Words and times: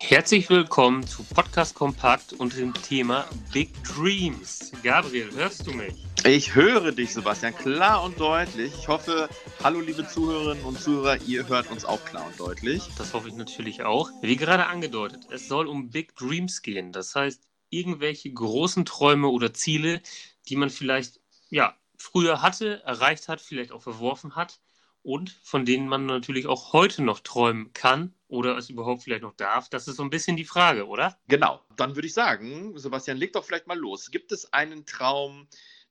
Herzlich 0.00 0.48
willkommen 0.50 1.06
zu 1.06 1.24
Podcast 1.24 1.74
Kompakt 1.74 2.32
und 2.34 2.56
dem 2.56 2.72
Thema 2.74 3.28
Big 3.52 3.70
Dreams. 3.82 4.72
Gabriel, 4.82 5.30
hörst 5.32 5.66
du 5.66 5.72
mich? 5.72 5.94
Ich 6.24 6.54
höre 6.54 6.92
dich, 6.92 7.12
Sebastian, 7.12 7.54
klar 7.56 8.04
und 8.04 8.20
deutlich. 8.20 8.72
Ich 8.78 8.88
hoffe, 8.88 9.28
hallo 9.64 9.80
liebe 9.80 10.06
Zuhörerinnen 10.06 10.64
und 10.64 10.80
Zuhörer, 10.80 11.18
ihr 11.22 11.48
hört 11.48 11.70
uns 11.70 11.84
auch 11.84 12.04
klar 12.04 12.26
und 12.26 12.38
deutlich. 12.38 12.82
Das 12.98 13.14
hoffe 13.14 13.28
ich 13.28 13.34
natürlich 13.34 13.84
auch. 13.84 14.10
Wie 14.22 14.36
gerade 14.36 14.66
angedeutet, 14.66 15.26
es 15.30 15.48
soll 15.48 15.66
um 15.66 15.90
Big 15.90 16.14
Dreams 16.16 16.62
gehen. 16.62 16.92
Das 16.92 17.14
heißt, 17.14 17.42
irgendwelche 17.70 18.32
großen 18.32 18.84
Träume 18.84 19.28
oder 19.28 19.54
Ziele, 19.54 20.00
die 20.48 20.56
man 20.56 20.70
vielleicht 20.70 21.20
ja, 21.50 21.76
früher 21.96 22.42
hatte, 22.42 22.82
erreicht 22.84 23.28
hat, 23.28 23.40
vielleicht 23.40 23.72
auch 23.72 23.82
verworfen 23.82 24.36
hat 24.36 24.60
und 25.02 25.38
von 25.42 25.64
denen 25.64 25.88
man 25.88 26.06
natürlich 26.06 26.46
auch 26.46 26.72
heute 26.72 27.02
noch 27.02 27.20
träumen 27.20 27.72
kann 27.72 28.15
oder 28.28 28.56
es 28.56 28.70
überhaupt 28.70 29.02
vielleicht 29.02 29.22
noch 29.22 29.34
darf. 29.36 29.68
Das 29.68 29.88
ist 29.88 29.96
so 29.96 30.02
ein 30.02 30.10
bisschen 30.10 30.36
die 30.36 30.44
Frage, 30.44 30.86
oder? 30.86 31.18
Genau. 31.28 31.60
Dann 31.76 31.94
würde 31.94 32.06
ich 32.06 32.14
sagen, 32.14 32.76
Sebastian, 32.76 33.16
leg 33.16 33.32
doch 33.32 33.44
vielleicht 33.44 33.66
mal 33.66 33.78
los. 33.78 34.10
Gibt 34.10 34.32
es 34.32 34.52
einen 34.52 34.84
Traum, 34.86 35.48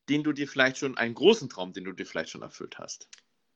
den 0.09 0.23
du 0.23 0.33
dir 0.33 0.47
vielleicht 0.47 0.77
schon, 0.77 0.97
einen 0.97 1.15
großen 1.15 1.49
Traum, 1.49 1.73
den 1.73 1.85
du 1.85 1.93
dir 1.93 2.05
vielleicht 2.05 2.29
schon 2.29 2.41
erfüllt 2.41 2.77
hast? 2.77 3.07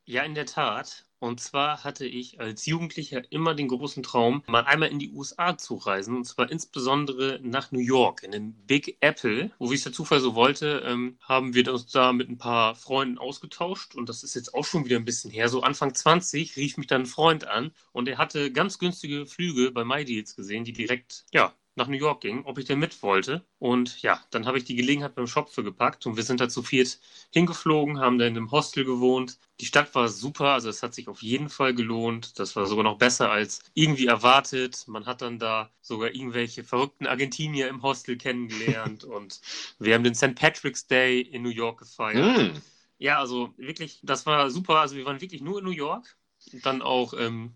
Ja, 0.10 0.24
in 0.24 0.34
der 0.34 0.48
Tat. 0.48 1.06
Und 1.20 1.40
zwar 1.40 1.84
hatte 1.84 2.04
ich 2.08 2.40
als 2.40 2.66
Jugendlicher 2.66 3.32
immer 3.32 3.54
den 3.54 3.68
großen 3.68 4.02
Traum, 4.02 4.44
mal 4.48 4.64
einmal 4.64 4.90
in 4.90 4.98
die 4.98 5.12
USA 5.12 5.56
zu 5.56 5.76
reisen. 5.76 6.18
Und 6.18 6.26
zwar 6.26 6.50
insbesondere 6.50 7.40
nach 7.44 7.72
New 7.72 7.80
York, 7.80 8.24
in 8.24 8.32
den 8.32 8.54
Big 8.66 8.98
Apple. 9.02 9.52
Wo 9.60 9.70
wie 9.70 9.76
es 9.76 9.84
der 9.84 9.94
Zufall 9.94 10.20
so 10.20 10.34
wollte, 10.34 10.82
ähm, 10.84 11.20
haben 11.22 11.54
wir 11.54 11.72
uns 11.72 11.92
da 11.92 12.12
mit 12.12 12.28
ein 12.28 12.40
paar 12.40 12.74
Freunden 12.74 13.20
ausgetauscht. 13.20 13.94
Und 13.94 14.10
das 14.10 14.24
ist 14.24 14.34
jetzt 14.34 14.56
auch 14.56 14.66
schon 14.66 14.84
wieder 14.84 14.96
ein 14.96 15.06
bisschen 15.06 15.30
her. 15.30 15.48
So 15.48 15.62
Anfang 15.62 15.94
20 15.94 16.56
rief 16.56 16.78
mich 16.78 16.88
dann 16.88 17.04
ein 17.04 17.06
Freund 17.06 17.46
an. 17.46 17.72
Und 17.92 18.08
er 18.08 18.18
hatte 18.18 18.52
ganz 18.52 18.80
günstige 18.80 19.28
Flüge 19.28 19.70
bei 19.70 19.84
MyDeals 19.84 20.36
gesehen, 20.36 20.64
die 20.64 20.74
direkt, 20.74 21.26
ja, 21.32 21.54
nach 21.80 21.88
New 21.88 21.98
York 21.98 22.22
ging, 22.22 22.46
ob 22.46 22.60
ich 22.60 22.66
denn 22.66 22.78
mit 22.78 23.02
wollte. 23.02 23.44
Und 23.58 24.02
ja, 24.04 24.22
dann 24.30 24.46
habe 24.46 24.60
ich 24.60 24.66
die 24.66 24.76
Gelegenheit 24.76 25.16
beim 25.16 25.26
Shop 25.26 25.50
für 25.50 25.64
gepackt 25.64 26.06
und 26.06 26.16
wir 26.16 26.24
sind 26.24 26.40
da 26.40 26.48
zu 26.48 26.62
viert 26.62 27.00
hingeflogen, 27.32 28.00
haben 28.00 28.20
da 28.20 28.26
in 28.26 28.38
einem 28.38 28.52
Hostel 28.52 28.86
gewohnt. 28.86 29.40
Die 29.60 29.66
Stadt 29.66 29.94
war 29.96 30.08
super, 30.08 30.54
also 30.54 30.70
es 30.70 30.84
hat 30.84 30.94
sich 30.94 31.08
auf 31.08 31.22
jeden 31.22 31.50
Fall 31.50 31.74
gelohnt. 31.74 32.40
Das 32.40 32.56
war 32.56 32.66
sogar 32.68 32.84
noch 32.84 32.98
besser 32.98 33.32
als 33.32 33.62
irgendwie 33.74 34.06
erwartet. 34.06 34.86
Man 34.88 35.06
hat 35.08 35.22
dann 35.22 35.40
da 35.40 35.72
sogar 35.82 36.14
irgendwelche 36.14 36.64
verrückten 36.64 37.08
Argentinier 37.08 37.68
im 37.68 37.82
Hostel 37.82 38.18
kennengelernt 38.18 39.04
und 39.06 39.42
wir 39.80 39.96
haben 39.96 40.04
den 40.04 40.16
St. 40.16 40.36
Patrick's 40.36 40.86
Day 40.86 41.22
in 41.22 41.42
New 41.42 41.50
York 41.50 41.80
gefeiert. 41.80 42.54
Mm. 42.54 42.62
Ja, 43.00 43.20
also 43.20 43.54
wirklich, 43.58 44.00
das 44.04 44.26
war 44.26 44.52
super. 44.52 44.82
Also 44.82 44.96
wir 44.96 45.06
waren 45.06 45.22
wirklich 45.22 45.42
nur 45.42 45.60
in 45.60 45.66
New 45.66 45.72
York, 45.72 46.18
dann 46.64 46.82
auch 46.82 47.14
ähm, 47.14 47.56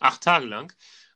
acht 0.00 0.22
Tage 0.22 0.46
lang. 0.46 0.72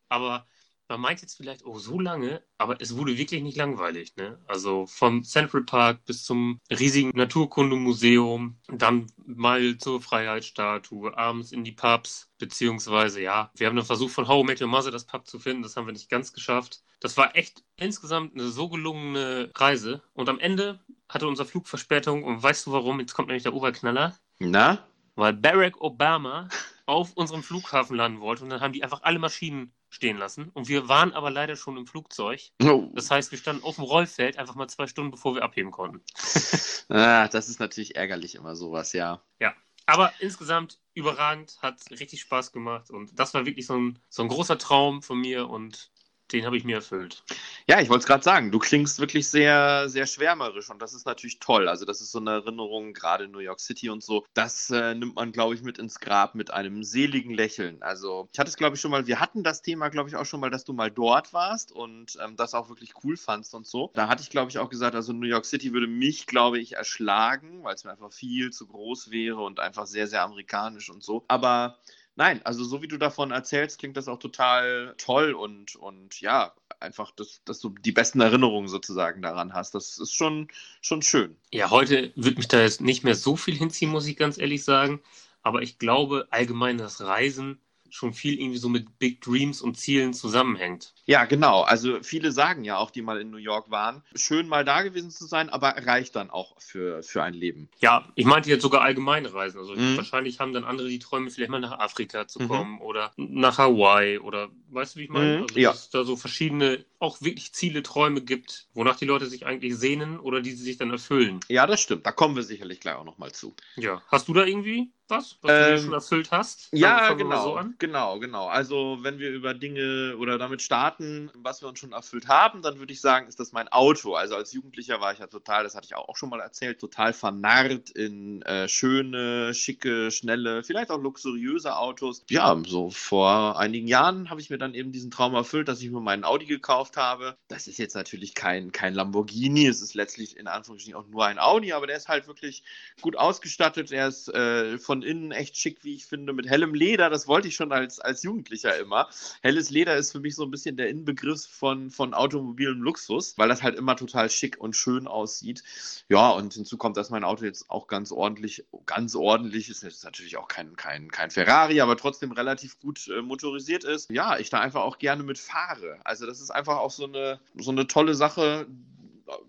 Aber 0.09 0.47
man 0.89 1.01
meint 1.01 1.23
jetzt 1.23 1.37
vielleicht, 1.37 1.65
oh, 1.65 1.79
so 1.79 1.99
lange, 1.99 2.43
aber 2.59 2.81
es 2.81 2.97
wurde 2.97 3.17
wirklich 3.17 3.43
nicht 3.43 3.57
langweilig. 3.57 4.17
Ne? 4.17 4.39
Also 4.47 4.87
vom 4.87 5.23
Central 5.23 5.63
Park 5.63 6.05
bis 6.05 6.25
zum 6.25 6.61
riesigen 6.71 7.11
Naturkundemuseum, 7.15 8.59
dann 8.69 9.07
mal 9.17 9.79
zur 9.79 10.01
Freiheitsstatue, 10.01 11.17
abends 11.17 11.53
in 11.53 11.65
die 11.65 11.73
Pubs, 11.73 12.31
beziehungsweise, 12.39 13.23
ja, 13.23 13.51
wir 13.57 13.67
haben 13.67 13.77
den 13.77 13.85
Versuch 13.85 14.11
von 14.11 14.29
How 14.29 14.45
Met 14.45 14.61
Your 14.61 14.69
Mother 14.69 14.91
das 14.91 15.07
Pub 15.07 15.27
zu 15.27 15.39
finden, 15.39 15.63
das 15.63 15.77
haben 15.77 15.87
wir 15.87 15.93
nicht 15.93 16.11
ganz 16.11 16.33
geschafft. 16.33 16.83
Das 17.01 17.17
war 17.17 17.35
echt 17.37 17.65
insgesamt 17.77 18.35
eine 18.35 18.49
so 18.49 18.69
gelungene 18.69 19.51
Reise 19.57 20.03
und 20.13 20.29
am 20.29 20.39
Ende 20.39 20.79
hatte 21.09 21.27
unser 21.27 21.45
Flug 21.45 21.69
Verspätung 21.69 22.23
und 22.23 22.43
weißt 22.43 22.67
du 22.67 22.73
warum? 22.73 23.01
Jetzt 23.01 23.15
kommt 23.15 23.29
nämlich 23.29 23.43
der 23.43 23.55
Oberknaller. 23.55 24.17
Na? 24.39 24.87
Weil 25.15 25.33
Barack 25.33 25.81
Obama 25.81 26.49
auf 26.87 27.13
unserem 27.15 27.43
Flughafen 27.43 27.97
landen 27.97 28.21
wollte 28.21 28.45
und 28.45 28.51
dann 28.51 28.61
haben 28.61 28.73
die 28.73 28.85
einfach 28.85 29.03
alle 29.03 29.19
Maschinen 29.19 29.73
stehen 29.93 30.17
lassen. 30.17 30.49
Und 30.55 30.69
wir 30.69 30.89
waren 30.89 31.13
aber 31.13 31.31
leider 31.31 31.55
schon 31.55 31.77
im 31.77 31.87
Flugzeug. 31.87 32.41
Oh. 32.63 32.91
Das 32.95 33.11
heißt, 33.11 33.31
wir 33.31 33.39
standen 33.39 33.63
auf 33.63 33.77
dem 33.77 33.85
Rollfeld 33.85 34.39
einfach 34.39 34.55
mal 34.55 34.69
zwei 34.69 34.87
Stunden, 34.87 35.11
bevor 35.11 35.35
wir 35.35 35.43
abheben 35.43 35.71
konnten. 35.71 36.01
ah, 36.89 37.29
das 37.29 37.49
ist 37.49 37.61
natürlich 37.61 37.95
ärgerlich 37.95 38.35
immer 38.35 38.57
sowas, 38.57 38.95
ja. 38.95 39.23
Ja. 39.39 39.55
Aber 39.85 40.13
insgesamt 40.21 40.79
überragend, 40.95 41.59
hat 41.61 41.91
richtig 41.91 42.21
Spaß 42.21 42.53
gemacht 42.53 42.91
und 42.91 43.19
das 43.19 43.35
war 43.35 43.45
wirklich 43.47 43.67
so 43.67 43.77
ein, 43.77 43.99
so 44.09 44.23
ein 44.23 44.29
großer 44.29 44.57
Traum 44.57 45.03
von 45.03 45.21
mir 45.21 45.51
und 45.51 45.91
den 46.33 46.47
habe 46.47 46.57
ich 46.57 46.65
mir 46.65 46.77
erfüllt. 46.77 47.23
Ja, 47.67 47.81
ich 47.81 47.89
wollte 47.89 48.01
es 48.03 48.07
gerade 48.07 48.25
sagen, 48.25 48.51
du 48.51 48.59
klingst 48.59 48.99
wirklich 48.99 49.29
sehr, 49.29 49.89
sehr 49.89 50.07
schwärmerisch 50.07 50.71
und 50.71 50.81
das 50.81 50.95
ist 50.95 51.07
natürlich 51.07 51.39
toll. 51.39 51.69
Also, 51.69 51.85
das 51.85 52.01
ist 52.01 52.13
so 52.13 52.19
eine 52.19 52.31
Erinnerung, 52.33 52.93
gerade 52.93 53.25
in 53.25 53.31
New 53.31 53.39
York 53.39 53.61
City 53.61 53.91
und 53.91 54.03
so. 54.03 54.25
Das 54.35 54.71
äh, 54.71 54.95
nimmt 54.95 55.17
man, 55.17 55.33
glaube 55.33 55.55
ich, 55.55 55.63
mit 55.63 55.79
ins 55.79 56.01
Grab 56.01 56.35
mit 56.35 56.51
einem 56.51 56.83
seligen 56.85 57.35
Lächeln. 57.35 57.83
Also, 57.83 58.29
ich 58.33 58.39
hatte 58.39 58.51
es, 58.51 58.57
glaube 58.57 58.77
ich, 58.77 58.81
schon 58.81 58.91
mal, 58.91 59.07
wir 59.07 59.21
hatten 59.21 59.43
das 59.43 59.63
Thema, 59.63 59.89
glaube 59.89 60.09
ich, 60.09 60.17
auch 60.17 60.27
schon 60.27 60.41
mal, 60.41 60.51
dass 60.51 60.65
du 60.65 60.73
mal 60.73 60.91
dort 60.91 61.33
warst 61.33 61.73
und 61.73 62.19
ähm, 62.23 62.37
das 62.37 62.55
auch 62.55 62.69
wirklich 62.69 62.95
cool 63.05 63.17
fandst 63.17 63.55
und 63.55 63.67
so. 63.67 63.91
Da 63.95 64.09
hatte 64.09 64.23
ich, 64.23 64.31
glaube 64.31 64.51
ich, 64.51 64.59
auch 64.59 64.71
gesagt, 64.71 64.95
also 64.95 65.13
New 65.13 65.27
York 65.27 65.45
City 65.45 65.73
würde 65.73 65.87
mich, 65.87 66.27
glaube 66.27 66.59
ich, 66.59 66.75
erschlagen, 66.75 67.63
weil 67.63 67.75
es 67.75 67.85
mir 67.85 67.93
einfach 67.93 68.13
viel 68.13 68.51
zu 68.51 68.67
groß 68.67 69.11
wäre 69.11 69.43
und 69.43 69.61
einfach 69.61 69.87
sehr, 69.87 70.07
sehr 70.07 70.23
amerikanisch 70.23 70.91
und 70.91 71.03
so. 71.03 71.25
Aber 71.29 71.79
nein, 72.17 72.41
also 72.45 72.65
so 72.65 72.83
wie 72.83 72.89
du 72.89 72.99
davon 72.99 73.31
erzählst, 73.31 73.79
klingt 73.79 73.97
das 73.97 74.09
auch 74.09 74.19
total 74.19 74.95
toll 74.99 75.33
und, 75.33 75.77
und 75.77 76.21
ja, 76.21 76.55
einfach, 76.81 77.11
dass, 77.13 77.43
dass 77.45 77.61
du 77.61 77.71
die 77.71 77.93
besten 77.93 78.21
Erinnerungen 78.21 78.69
sozusagen 78.69 79.23
daran 79.23 79.53
hast. 79.55 79.75
Das 79.75 79.99
ist 79.99 80.15
schon, 80.15 80.49
schon 80.81 81.03
schön. 81.03 81.37
Ja, 81.53 81.71
heute 81.71 82.13
wird 82.17 82.37
mich 82.39 82.49
da 82.49 82.61
jetzt 82.61 82.81
nicht 82.81 83.05
mehr 83.05 83.15
so 83.15 83.37
viel 83.37 83.57
hinziehen, 83.57 83.91
muss 83.91 84.07
ich 84.07 84.17
ganz 84.17 84.39
ehrlich 84.39 84.65
sagen. 84.65 85.01
Aber 85.43 85.63
ich 85.63 85.79
glaube, 85.79 86.29
allgemein 86.31 86.79
das 86.79 87.01
Reisen 87.01 87.61
schon 87.93 88.15
viel 88.15 88.41
irgendwie 88.41 88.59
so 88.59 88.71
mit 88.71 88.99
Big 88.99 89.21
Dreams 89.21 89.61
und 89.61 89.77
Zielen 89.77 90.15
zusammenhängt. 90.15 90.95
Ja, 91.05 91.27
genau. 91.27 91.61
Also 91.61 92.03
viele 92.03 92.33
sagen 92.33 92.65
ja 92.65 92.79
auch, 92.79 92.91
die 92.91 93.03
mal 93.03 93.21
in 93.21 93.31
New 93.31 93.37
York 93.37 93.71
waren, 93.71 94.03
schön 94.15 94.49
mal 94.49 94.65
da 94.65 94.83
gewesen 94.83 95.11
zu 95.11 95.27
sein, 95.27 95.51
aber 95.51 95.77
reicht 95.87 96.17
dann 96.17 96.31
auch 96.31 96.59
für, 96.59 97.03
für 97.03 97.23
ein 97.23 97.35
Leben. 97.35 97.69
Ja, 97.81 98.09
ich 98.15 98.25
meinte 98.25 98.49
jetzt 98.49 98.63
sogar 98.63 98.81
allgemeine 98.81 99.35
Reisen. 99.35 99.59
Also 99.59 99.75
mhm. 99.75 99.99
wahrscheinlich 99.99 100.41
haben 100.41 100.55
dann 100.55 100.65
andere 100.65 100.89
die 100.89 101.01
Träume, 101.01 101.31
vielleicht 101.31 101.51
mal 101.51 101.61
nach 101.61 101.79
Afrika 101.79 102.27
zu 102.27 102.41
mhm. 102.41 102.49
kommen 102.49 102.73
mhm. 102.77 102.81
oder 102.81 103.13
nach 103.17 103.59
Hawaii 103.59 104.19
oder 104.19 104.49
weißt 104.71 104.95
du, 104.95 105.01
wie 105.01 105.05
ich 105.05 105.11
meine? 105.11 105.37
Mhm. 105.37 105.43
Also, 105.43 105.59
ja. 105.59 105.71
dass 105.71 105.81
es 105.83 105.91
da 105.91 106.05
so 106.05 106.17
verschiedene, 106.17 106.87
auch 106.99 107.21
wirklich 107.21 107.53
Ziele, 107.53 107.83
Träume 107.83 108.23
gibt, 108.23 108.69
wonach 108.73 108.97
die 108.97 109.05
Leute 109.05 109.27
sich 109.27 109.45
eigentlich 109.45 109.77
sehnen 109.77 110.19
oder 110.19 110.41
die 110.41 110.53
sie 110.53 110.65
sich 110.65 110.79
dann 110.79 110.91
erfüllen. 110.91 111.41
Ja, 111.49 111.67
das 111.67 111.83
stimmt. 111.83 112.07
Da 112.07 112.13
kommen 112.13 112.37
wir 112.37 112.43
sicherlich 112.43 112.81
gleich 112.81 112.95
auch 112.95 113.05
nochmal 113.05 113.33
zu. 113.33 113.55
Ja. 113.77 114.01
Hast 114.09 114.29
du 114.29 114.33
da 114.33 114.47
irgendwie 114.47 114.93
was, 115.13 115.39
was 115.43 115.51
ähm, 115.53 115.65
du 115.65 115.71
dir 115.71 115.79
schon 115.79 115.93
erfüllt 115.93 116.31
hast? 116.33 116.69
Ja, 116.73 117.13
genau. 117.13 117.61
So 117.61 117.69
genau, 117.79 118.19
genau. 118.19 118.49
Also, 118.49 118.99
wenn 119.03 119.19
wir 119.19 119.31
über 119.31 119.55
Dinge 119.55 120.17
oder 120.19 120.39
damit 120.39 120.63
starten, 120.63 121.31
was 121.35 121.63
wir 121.63 121.69
uns 121.69 121.79
schon 121.79 121.93
erfüllt 121.93 122.27
haben, 122.27 122.63
dann 122.63 122.79
würde 122.81 122.93
ich 122.93 123.01
sagen, 123.01 123.29
ist 123.29 123.39
das 123.39 123.53
mein 123.53 123.69
Auto. 123.69 124.15
Also, 124.15 124.35
als 124.35 124.53
Jugendlicher 124.53 125.01
war 125.01 125.13
ich 125.13 125.21
ja 125.21 125.29
total, 125.29 125.63
das 125.63 125.77
hatte 125.77 125.87
ich 125.87 125.95
auch 125.95 126.17
schon 126.17 126.31
mal 126.31 126.41
erzählt, 126.41 126.81
total 126.81 127.13
vernarrt 127.13 127.91
in 127.91 128.43
äh, 128.43 128.69
schöne, 128.69 129.55
schicke, 129.55 130.11
schnelle, 130.11 130.65
vielleicht 130.65 130.91
auch 130.91 131.01
luxuriöse 131.01 131.77
Autos. 131.77 132.25
Ja, 132.29 132.61
so 132.67 132.91
vor 132.91 133.59
einigen 133.59 133.87
Jahren 133.87 134.31
habe 134.31 134.41
ich 134.41 134.51
mir 134.51 134.59
dann 134.59 134.75
eben 134.75 134.93
diesen 134.93 135.11
Traum 135.11 135.35
erfüllt, 135.35 135.69
dass 135.69 135.81
ich 135.83 135.91
mir 135.91 136.01
meinen 136.01 136.25
Audi 136.25 136.47
gekauft 136.47 136.97
habe. 136.97 137.37
Das 137.49 137.69
ist 137.69 137.79
jetzt 137.79 137.95
natürlich 137.95 138.35
kein, 138.35 138.73
kein 138.73 138.95
Lamborghini, 138.95 139.67
es 139.67 139.83
ist 139.83 139.95
letztlich 139.95 140.37
in 140.37 140.47
Anführungsstrichen 140.47 140.99
auch 140.99 141.07
nur 141.07 141.27
ein 141.27 141.39
Audi, 141.39 141.73
aber 141.73 141.87
der 141.87 141.97
ist 141.97 142.09
halt 142.09 142.27
wirklich 142.27 142.65
gut 143.01 143.17
ausgestattet. 143.17 143.93
Er 143.93 144.09
ist 144.09 144.29
äh, 144.29 144.79
von 144.79 145.02
innen 145.05 145.33
echt 145.33 145.57
schick, 145.57 145.85
wie 145.85 145.95
ich 145.95 146.07
finde, 146.07 146.33
mit 146.33 146.49
hellem 146.49 146.75
Leder. 146.75 147.11
Das 147.11 147.27
wollte 147.27 147.49
ich 147.49 147.57
schon 147.57 147.73
als, 147.73 148.01
als 148.01 148.23
Jugendlicher 148.23 148.79
immer. 148.79 149.09
Helles 149.43 149.71
Leder 149.71 149.97
ist 149.97 150.13
für 150.13 150.21
mich 150.21 150.35
so 150.35 150.45
ein 150.45 150.51
bisschen 150.51 150.77
der 150.77 150.89
Inbegriff 150.89 151.47
von, 151.47 151.91
von 151.91 152.15
automobilem 152.15 152.83
Luxus, 152.83 153.37
weil 153.39 153.49
das 153.49 153.63
halt 153.63 153.77
immer 153.77 153.97
total 153.97 154.31
schick 154.31 154.61
und 154.61 154.77
schön 154.77 155.07
aussieht. 155.07 155.63
Ja, 156.09 156.31
und 156.31 156.55
hinzu 156.55 156.77
kommt, 156.77 156.97
dass 156.97 157.11
mein 157.11 157.25
Auto 157.25 157.45
jetzt 157.45 157.71
auch 157.71 157.87
ganz 157.87 158.13
ordentlich, 158.13 158.65
ganz 158.87 159.15
ordentlich 159.15 159.69
ist. 159.69 159.83
Jetzt 159.83 160.05
natürlich 160.05 160.37
auch 160.37 160.49
kein, 160.49 160.77
kein, 160.77 161.11
kein 161.11 161.31
Ferrari, 161.31 161.81
aber 161.81 161.97
trotzdem 161.97 162.33
relativ 162.33 162.79
gut 162.81 163.09
äh, 163.09 163.23
motorisiert 163.23 163.85
ist. 163.85 164.11
Ja, 164.11 164.39
ich 164.39 164.51
da 164.51 164.61
einfach 164.61 164.83
auch 164.83 164.99
gerne 164.99 165.23
mit 165.23 165.39
fahre. 165.39 165.99
Also 166.05 166.27
das 166.27 166.41
ist 166.41 166.51
einfach 166.51 166.79
auch 166.79 166.91
so 166.91 167.05
eine, 167.05 167.41
so 167.57 167.71
eine 167.71 167.87
tolle 167.87 168.15
Sache, 168.15 168.67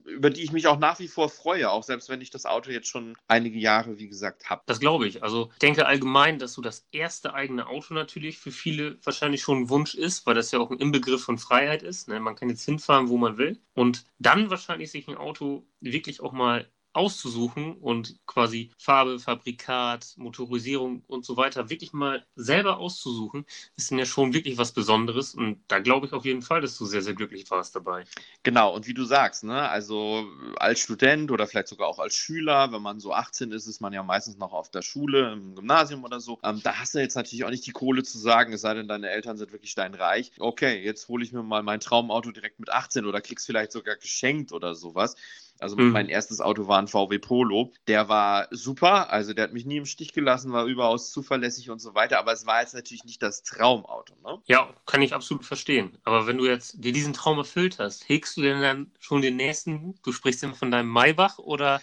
über 0.06 0.30
die 0.30 0.44
ich 0.44 0.51
mich 0.51 0.68
auch 0.68 0.80
nach 0.80 1.00
wie 1.00 1.07
vor 1.07 1.30
freue, 1.30 1.69
auch 1.69 1.83
selbst 1.83 2.09
wenn 2.09 2.21
ich 2.21 2.30
das 2.30 2.45
Auto 2.45 2.71
jetzt 2.71 2.88
schon 2.88 3.15
einige 3.27 3.57
Jahre, 3.57 3.97
wie 3.97 4.07
gesagt, 4.07 4.50
habe. 4.50 4.62
Das 4.65 4.80
glaube 4.80 5.07
ich. 5.07 5.24
Also 5.24 5.50
ich 5.53 5.59
denke 5.59 5.85
allgemein, 5.85 6.39
dass 6.39 6.53
so 6.53 6.62
das 6.62 6.88
erste 6.91 7.33
eigene 7.33 7.68
Auto 7.68 7.94
natürlich 7.94 8.38
für 8.38 8.51
viele 8.51 8.97
wahrscheinlich 9.03 9.41
schon 9.41 9.63
ein 9.63 9.69
Wunsch 9.69 9.95
ist, 9.95 10.25
weil 10.25 10.35
das 10.35 10.51
ja 10.51 10.59
auch 10.59 10.71
ein 10.71 10.80
Inbegriff 10.80 11.24
von 11.24 11.38
Freiheit 11.38 11.83
ist. 11.83 12.07
Ne? 12.07 12.19
Man 12.19 12.35
kann 12.35 12.50
jetzt 12.50 12.65
hinfahren, 12.65 13.09
wo 13.09 13.18
man 13.18 13.38
will. 13.38 13.59
Und 13.74 14.06
dann 14.19 14.50
wahrscheinlich 14.50 14.91
sich 14.91 15.07
ein 15.07 15.18
Auto 15.18 15.65
wirklich 15.80 16.21
auch 16.21 16.31
mal 16.31 16.69
auszusuchen 16.93 17.73
und 17.77 18.17
quasi 18.25 18.71
Farbe, 18.77 19.19
Fabrikat, 19.19 20.13
Motorisierung 20.17 21.03
und 21.07 21.25
so 21.25 21.37
weiter 21.37 21.69
wirklich 21.69 21.91
mal 21.93 22.25
selber 22.35 22.77
auszusuchen, 22.77 23.45
ist 23.75 23.91
dann 23.91 23.99
ja 23.99 24.05
schon 24.05 24.33
wirklich 24.33 24.57
was 24.57 24.71
Besonderes. 24.71 25.33
Und 25.33 25.61
da 25.67 25.79
glaube 25.79 26.05
ich 26.05 26.13
auf 26.13 26.25
jeden 26.25 26.41
Fall, 26.41 26.61
dass 26.61 26.77
du 26.77 26.85
sehr, 26.85 27.01
sehr 27.01 27.13
glücklich 27.13 27.49
warst 27.49 27.75
dabei. 27.75 28.05
Genau, 28.43 28.73
und 28.75 28.87
wie 28.87 28.93
du 28.93 29.05
sagst, 29.05 29.43
ne, 29.43 29.67
also 29.69 30.25
als 30.57 30.79
Student 30.79 31.31
oder 31.31 31.47
vielleicht 31.47 31.67
sogar 31.67 31.87
auch 31.87 31.99
als 31.99 32.15
Schüler, 32.15 32.71
wenn 32.71 32.81
man 32.81 32.99
so 32.99 33.13
18 33.13 33.51
ist, 33.51 33.67
ist 33.67 33.81
man 33.81 33.93
ja 33.93 34.03
meistens 34.03 34.37
noch 34.37 34.53
auf 34.53 34.69
der 34.69 34.81
Schule, 34.81 35.33
im 35.33 35.55
Gymnasium 35.55 36.03
oder 36.03 36.19
so. 36.19 36.39
Ähm, 36.43 36.61
da 36.63 36.79
hast 36.79 36.93
du 36.93 36.99
jetzt 36.99 37.15
natürlich 37.15 37.43
auch 37.45 37.49
nicht 37.49 37.65
die 37.65 37.71
Kohle 37.71 38.03
zu 38.03 38.17
sagen, 38.19 38.53
es 38.53 38.61
sei 38.61 38.75
denn, 38.75 38.87
deine 38.87 39.09
Eltern 39.09 39.37
sind 39.37 39.51
wirklich 39.51 39.71
steinreich. 39.71 40.31
Okay, 40.39 40.83
jetzt 40.83 41.07
hole 41.07 41.23
ich 41.23 41.31
mir 41.31 41.43
mal 41.43 41.63
mein 41.63 41.79
Traumauto 41.79 42.31
direkt 42.31 42.59
mit 42.59 42.69
18 42.69 43.05
oder 43.05 43.21
krieg's 43.21 43.45
vielleicht 43.45 43.71
sogar 43.71 43.95
geschenkt 43.95 44.51
oder 44.51 44.75
sowas. 44.75 45.15
Also 45.63 45.77
mhm. 45.77 45.92
mein 45.92 46.10
erstes 46.10 46.42
Auto 46.42 46.68
war 46.68 46.77
ein 46.80 46.88
VW 46.88 47.18
Polo. 47.19 47.71
Der 47.88 48.10
war 48.10 48.48
super, 48.51 49.10
also 49.12 49.33
der 49.33 49.45
hat 49.45 49.54
mich 49.54 49.65
nie 49.65 49.77
im 49.77 49.86
Stich 49.86 50.13
gelassen, 50.13 50.51
war 50.51 50.65
überaus 50.65 51.12
zuverlässig 51.12 51.69
und 51.69 51.80
so 51.80 51.95
weiter, 51.95 52.19
aber 52.19 52.33
es 52.33 52.45
war 52.45 52.62
jetzt 52.62 52.75
natürlich 52.75 53.06
nicht 53.06 53.24
das 53.24 53.44
Traumauto. 53.44 54.13
Ne? 54.24 54.39
Ja, 54.45 54.69
kann 54.86 55.01
ich 55.01 55.13
absolut 55.13 55.45
verstehen. 55.45 55.98
Aber 56.04 56.27
wenn 56.27 56.38
du 56.38 56.45
jetzt 56.45 56.83
dir 56.83 56.92
diesen 56.92 57.13
Traum 57.13 57.38
erfüllt 57.38 57.80
hast, 57.80 58.07
hegst 58.10 58.36
du 58.38 58.42
denn 58.42 58.62
dann 58.62 58.92
schon 59.00 59.21
den 59.21 59.38
nächsten, 59.38 59.95
du 60.04 60.12
sprichst 60.12 60.44
dann 60.44 60.54
von 60.54 60.69
deinem 60.69 60.89
Maybach 60.89 61.38
oder 61.39 61.81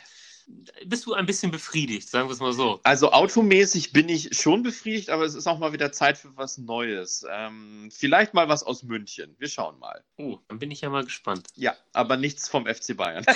bist 0.87 1.07
du 1.07 1.15
ein 1.15 1.27
bisschen 1.27 1.51
befriedigt, 1.51 2.09
sagen 2.09 2.29
wir 2.29 2.33
es 2.33 2.41
mal 2.41 2.53
so. 2.53 2.81
Also 2.83 3.13
automäßig 3.13 3.93
bin 3.93 4.09
ich 4.09 4.37
schon 4.37 4.63
befriedigt, 4.63 5.11
aber 5.11 5.25
es 5.25 5.35
ist 5.35 5.47
auch 5.47 5.59
mal 5.59 5.73
wieder 5.73 5.93
Zeit 5.93 6.19
für 6.19 6.37
was 6.37 6.59
Neues. 6.59 7.25
Ähm, 7.31 7.91
vielleicht 7.93 8.35
mal 8.35 8.49
was 8.49 8.63
aus 8.63 8.83
München. 8.83 9.35
Wir 9.39 9.49
schauen 9.49 9.79
mal. 9.79 10.05
Oh, 10.17 10.39
dann 10.49 10.59
bin 10.59 10.71
ich 10.71 10.81
ja 10.81 10.91
mal 10.91 11.05
gespannt. 11.05 11.49
Ja, 11.55 11.77
aber 11.93 12.17
nichts 12.17 12.49
vom 12.49 12.67
FC 12.67 12.97
Bayern. 12.97 13.25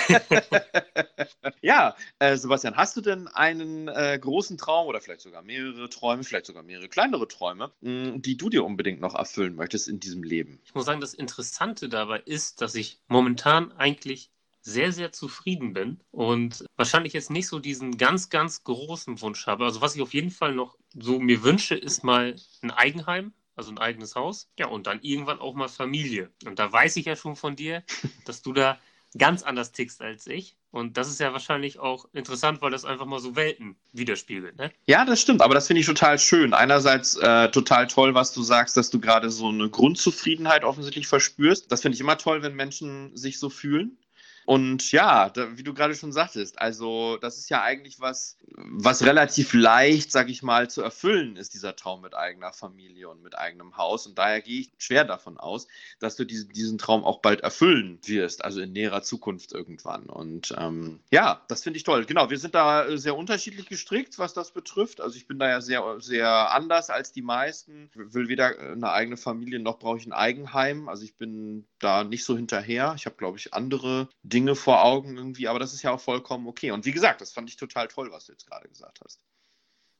ja, 1.61 1.95
äh, 2.19 2.37
Sebastian, 2.37 2.75
hast 2.75 2.95
du 2.97 3.01
denn 3.01 3.27
einen 3.27 3.87
äh, 3.87 4.17
großen 4.19 4.57
Traum 4.57 4.87
oder 4.87 5.01
vielleicht 5.01 5.21
sogar 5.21 5.41
mehrere 5.41 5.89
Träume, 5.89 6.23
vielleicht 6.23 6.45
sogar 6.45 6.63
mehrere 6.63 6.89
kleinere 6.89 7.27
Träume, 7.27 7.71
mh, 7.81 8.17
die 8.19 8.37
du 8.37 8.49
dir 8.49 8.63
unbedingt 8.63 9.01
noch 9.01 9.15
erfüllen 9.15 9.55
möchtest 9.55 9.87
in 9.87 9.99
diesem 9.99 10.23
Leben? 10.23 10.59
Ich 10.65 10.75
muss 10.75 10.85
sagen, 10.85 11.01
das 11.01 11.13
Interessante 11.13 11.89
dabei 11.89 12.19
ist, 12.19 12.61
dass 12.61 12.75
ich 12.75 12.99
momentan 13.07 13.71
eigentlich 13.73 14.31
sehr, 14.65 14.91
sehr 14.91 15.11
zufrieden 15.11 15.73
bin 15.73 15.99
und 16.09 16.65
wahrscheinlich 16.75 17.13
jetzt 17.13 17.29
nicht 17.29 17.47
so 17.47 17.59
diesen 17.59 17.97
ganz, 17.97 18.31
ganz 18.31 18.63
großen 18.63 19.21
Wunsch 19.21 19.45
habe. 19.45 19.63
Also 19.63 19.79
was 19.79 19.95
ich 19.95 20.01
auf 20.01 20.13
jeden 20.13 20.31
Fall 20.31 20.55
noch 20.55 20.75
so 20.97 21.19
mir 21.19 21.43
wünsche, 21.43 21.75
ist 21.75 22.03
mal 22.03 22.35
ein 22.63 22.71
Eigenheim, 22.71 23.31
also 23.55 23.71
ein 23.71 23.77
eigenes 23.77 24.15
Haus. 24.15 24.49
Ja, 24.57 24.65
und 24.65 24.87
dann 24.87 25.01
irgendwann 25.03 25.39
auch 25.39 25.53
mal 25.53 25.67
Familie. 25.67 26.31
Und 26.45 26.57
da 26.57 26.71
weiß 26.71 26.95
ich 26.95 27.05
ja 27.05 27.15
schon 27.15 27.35
von 27.35 27.55
dir, 27.55 27.83
dass 28.25 28.41
du 28.41 28.53
da 28.53 28.79
ganz 29.15 29.43
anders 29.43 29.71
tickst 29.71 30.01
als 30.01 30.25
ich. 30.25 30.57
Und 30.71 30.97
das 30.97 31.09
ist 31.09 31.19
ja 31.19 31.31
wahrscheinlich 31.31 31.79
auch 31.79 32.09
interessant, 32.11 32.61
weil 32.61 32.71
das 32.71 32.85
einfach 32.85 33.05
mal 33.05 33.19
so 33.19 33.35
Welten 33.35 33.77
widerspiegelt. 33.93 34.57
Ne? 34.57 34.71
Ja, 34.87 35.05
das 35.05 35.21
stimmt, 35.21 35.41
aber 35.41 35.53
das 35.53 35.67
finde 35.67 35.81
ich 35.81 35.85
total 35.85 36.17
schön. 36.17 36.53
Einerseits 36.53 37.15
äh, 37.17 37.49
total 37.49 37.87
toll, 37.87 38.13
was 38.15 38.33
du 38.33 38.41
sagst, 38.41 38.75
dass 38.75 38.89
du 38.89 38.99
gerade 38.99 39.29
so 39.29 39.47
eine 39.47 39.69
Grundzufriedenheit 39.69 40.65
offensichtlich 40.65 41.07
verspürst. 41.07 41.71
Das 41.71 41.83
finde 41.83 41.95
ich 41.95 42.01
immer 42.01 42.17
toll, 42.17 42.41
wenn 42.41 42.55
Menschen 42.55 43.15
sich 43.15 43.39
so 43.39 43.49
fühlen. 43.49 43.97
Und 44.45 44.91
ja, 44.91 45.29
da, 45.29 45.57
wie 45.57 45.63
du 45.63 45.73
gerade 45.73 45.95
schon 45.95 46.11
sagtest, 46.11 46.59
also 46.59 47.17
das 47.17 47.37
ist 47.37 47.49
ja 47.49 47.63
eigentlich 47.63 47.99
was, 47.99 48.37
was 48.55 49.03
relativ 49.03 49.53
leicht, 49.53 50.11
sag 50.11 50.29
ich 50.29 50.43
mal, 50.43 50.69
zu 50.69 50.81
erfüllen 50.81 51.35
ist, 51.35 51.55
dieser 51.55 51.75
Traum 51.75 52.01
mit 52.01 52.15
eigener 52.15 52.53
Familie 52.53 53.09
und 53.09 53.23
mit 53.23 53.37
eigenem 53.37 53.75
Haus. 53.77 54.05
Und 54.05 54.17
daher 54.17 54.41
gehe 54.41 54.61
ich 54.61 54.71
schwer 54.77 55.03
davon 55.03 55.37
aus, 55.37 55.67
dass 55.99 56.15
du 56.15 56.25
diese, 56.25 56.45
diesen 56.45 56.77
Traum 56.77 57.03
auch 57.03 57.21
bald 57.21 57.41
erfüllen 57.41 57.99
wirst, 58.03 58.45
also 58.45 58.61
in 58.61 58.71
näherer 58.71 59.01
Zukunft 59.01 59.51
irgendwann. 59.51 60.03
Und 60.03 60.53
ähm, 60.57 60.99
ja, 61.09 61.41
das 61.47 61.63
finde 61.63 61.77
ich 61.77 61.83
toll. 61.83 62.05
Genau, 62.05 62.29
wir 62.29 62.37
sind 62.37 62.53
da 62.53 62.97
sehr 62.97 63.17
unterschiedlich 63.17 63.67
gestrickt, 63.67 64.19
was 64.19 64.33
das 64.33 64.51
betrifft. 64.51 65.01
Also 65.01 65.17
ich 65.17 65.27
bin 65.27 65.39
da 65.39 65.49
ja 65.49 65.61
sehr, 65.61 65.99
sehr 65.99 66.53
anders 66.53 66.91
als 66.91 67.11
die 67.11 67.23
meisten. 67.23 67.89
Ich 67.93 68.13
will 68.13 68.27
weder 68.27 68.57
eine 68.59 68.91
eigene 68.91 69.17
Familie 69.17 69.59
noch 69.59 69.79
brauche 69.79 69.97
ich 69.97 70.05
ein 70.05 70.13
Eigenheim. 70.13 70.87
Also 70.87 71.03
ich 71.03 71.15
bin 71.15 71.65
da 71.79 72.03
nicht 72.03 72.23
so 72.23 72.35
hinterher. 72.35 72.93
Ich 72.95 73.05
habe, 73.05 73.15
glaube 73.15 73.37
ich, 73.37 73.53
andere 73.53 74.07
Dinge 74.35 74.55
vor 74.55 74.83
Augen 74.83 75.15
irgendwie, 75.15 75.47
aber 75.47 75.59
das 75.59 75.73
ist 75.73 75.81
ja 75.81 75.91
auch 75.91 76.01
vollkommen 76.01 76.45
okay. 76.45 76.71
Und 76.71 76.85
wie 76.85 76.91
gesagt, 76.91 77.21
das 77.21 77.31
fand 77.31 77.49
ich 77.49 77.55
total 77.55 77.87
toll, 77.87 78.11
was 78.11 78.25
du 78.25 78.33
jetzt 78.33 78.45
gerade 78.45 78.67
gesagt 78.67 78.99
hast. 79.01 79.21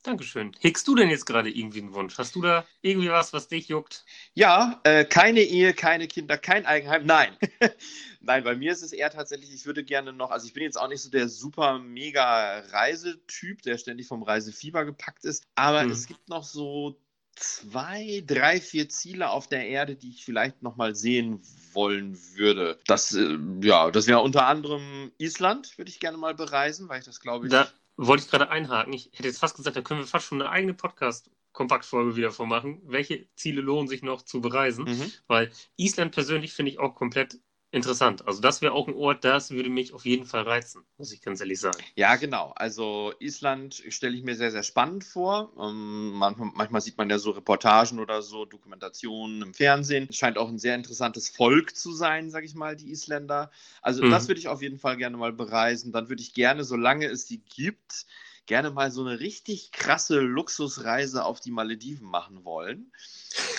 Dankeschön. 0.04 0.52
Hegst 0.60 0.88
du 0.90 0.94
denn 0.94 1.10
jetzt 1.10 1.26
gerade 1.26 1.50
irgendwie 1.50 1.80
einen 1.80 1.94
Wunsch? 1.94 2.18
Hast 2.18 2.36
du 2.36 2.42
da 2.42 2.66
irgendwie 2.82 3.10
was, 3.10 3.32
was 3.32 3.48
dich 3.48 3.70
juckt? 3.70 4.06
Ja, 4.34 4.82
äh, 4.84 5.06
keine 5.06 5.40
Ehe, 5.40 5.74
keine 5.74 6.08
Kinder, 6.08 6.38
kein 6.38 6.66
Eigenheim. 6.66 7.06
Nein. 7.06 7.38
Nein, 8.20 8.44
bei 8.44 8.56
mir 8.56 8.74
ist 8.74 8.84
es 8.84 8.92
eher 8.92 9.10
tatsächlich, 9.10 9.54
ich 9.54 9.66
würde 9.66 9.86
gerne 9.86 10.12
noch, 10.12 10.32
also 10.32 10.46
ich 10.48 10.54
bin 10.54 10.64
jetzt 10.64 10.78
auch 10.78 10.90
nicht 10.90 11.02
so 11.02 11.10
der 11.10 11.30
super 11.30 11.80
mega 11.80 12.60
Reisetyp, 12.72 13.62
der 13.62 13.78
ständig 13.78 14.08
vom 14.08 14.22
Reisefieber 14.22 14.84
gepackt 14.84 15.24
ist, 15.24 15.48
aber 15.56 15.82
hm. 15.82 15.92
es 15.92 16.08
gibt 16.08 16.28
noch 16.28 16.44
so 16.44 17.00
zwei, 17.36 18.24
drei, 18.26 18.60
vier 18.60 18.90
Ziele 18.90 19.30
auf 19.30 19.48
der 19.48 19.68
Erde, 19.68 19.96
die 19.96 20.10
ich 20.10 20.26
vielleicht 20.26 20.62
nochmal 20.62 20.96
sehen 20.96 21.42
wollen 21.74 22.18
würde. 22.36 22.80
Das, 22.88 23.14
äh, 23.14 23.38
ja, 23.62 23.92
das 23.92 24.08
wäre 24.08 24.22
unter 24.22 24.48
anderem 24.48 25.12
Island, 25.18 25.78
würde 25.78 25.90
ich 25.90 26.00
gerne 26.00 26.18
mal 26.18 26.34
bereisen, 26.34 26.90
weil 26.90 27.00
ich 27.00 27.06
das 27.06 27.20
glaube 27.20 27.48
ich. 27.48 27.52
Da 27.52 27.68
wollte 27.98 28.24
ich 28.24 28.32
gerade 28.32 28.50
einhaken. 28.50 28.94
Ich 28.94 29.12
hätte 29.14 29.28
jetzt 29.28 29.40
fast 29.40 29.56
gesagt, 29.56 29.76
da 29.76 29.82
können 29.82 30.02
wir 30.02 30.08
fast 30.08 30.28
schon 30.28 30.42
eine 30.42 30.50
eigene 30.50 30.74
Podcast 30.74 31.30
Kompaktfolge 31.56 32.16
wieder 32.16 32.32
vormachen. 32.32 32.82
Welche 32.84 33.28
Ziele 33.36 33.62
lohnen 33.62 33.88
sich 33.88 34.04
noch 34.04 34.22
zu 34.22 34.42
bereisen? 34.42 34.86
Mhm. 34.86 35.12
Weil 35.28 35.52
Island 35.78 36.14
persönlich 36.14 36.54
finde 36.54 36.72
ich 36.72 36.80
auch 36.80 36.96
komplett 36.96 37.40
interessant. 37.76 38.28
Also 38.28 38.42
das 38.42 38.62
wäre 38.62 38.74
auch 38.74 38.88
ein 38.88 38.96
Ort, 38.96 39.24
das 39.24 39.52
würde 39.52 39.70
mich 39.70 39.94
auf 39.94 40.06
jeden 40.06 40.26
Fall 40.26 40.44
reizen, 40.44 40.84
muss 40.98 41.12
ich 41.12 41.22
ganz 41.22 41.40
ehrlich 41.42 41.60
sagen. 41.60 41.78
Ja, 41.96 42.16
genau. 42.16 42.54
Also 42.56 43.14
Island 43.20 43.84
stelle 43.90 44.16
ich 44.16 44.24
mir 44.24 44.36
sehr, 44.36 44.52
sehr 44.52 44.64
spannend 44.64 45.04
vor. 45.04 45.52
Ähm, 45.60 46.12
manchmal, 46.14 46.52
manchmal, 46.56 46.82
sieht 46.82 46.98
man 46.98 47.10
ja 47.10 47.20
so 47.20 47.32
Reportagen 47.32 48.00
oder 48.00 48.22
so, 48.22 48.46
Dokumentationen 48.46 49.42
im 49.42 49.54
Fernsehen. 49.54 50.08
Es 50.10 50.16
scheint 50.16 50.38
auch 50.38 50.50
ein 50.50 50.60
sehr 50.60 50.76
interessantes 50.76 51.30
Volk 51.30 51.76
zu 51.76 51.92
sein, 51.92 52.30
sage 52.30 52.46
ich 52.46 52.56
mal, 52.56 52.76
die 52.76 52.92
Isländer. 52.92 53.52
Also 53.82 54.04
mhm. 54.04 54.12
das 54.12 54.28
würde 54.28 54.40
ich 54.40 54.48
auf 54.48 54.62
jeden 54.62 54.80
Fall 54.80 54.98
gerne 54.98 55.18
mal 55.18 55.34
bereisen. 55.34 55.92
Dann 55.92 56.10
würde 56.10 56.22
ich 56.22 56.34
gerne, 56.34 56.64
solange 56.64 57.06
es 57.08 57.26
die 57.26 57.42
gibt, 57.44 58.06
gerne 58.46 58.72
mal 58.72 58.92
so 58.92 59.06
eine 59.06 59.20
richtig 59.20 59.72
krasse 59.72 60.20
Luxusreise 60.20 61.26
auf 61.26 61.40
die 61.40 61.52
Malediven 61.52 62.08
machen 62.08 62.44
wollen. 62.44 62.92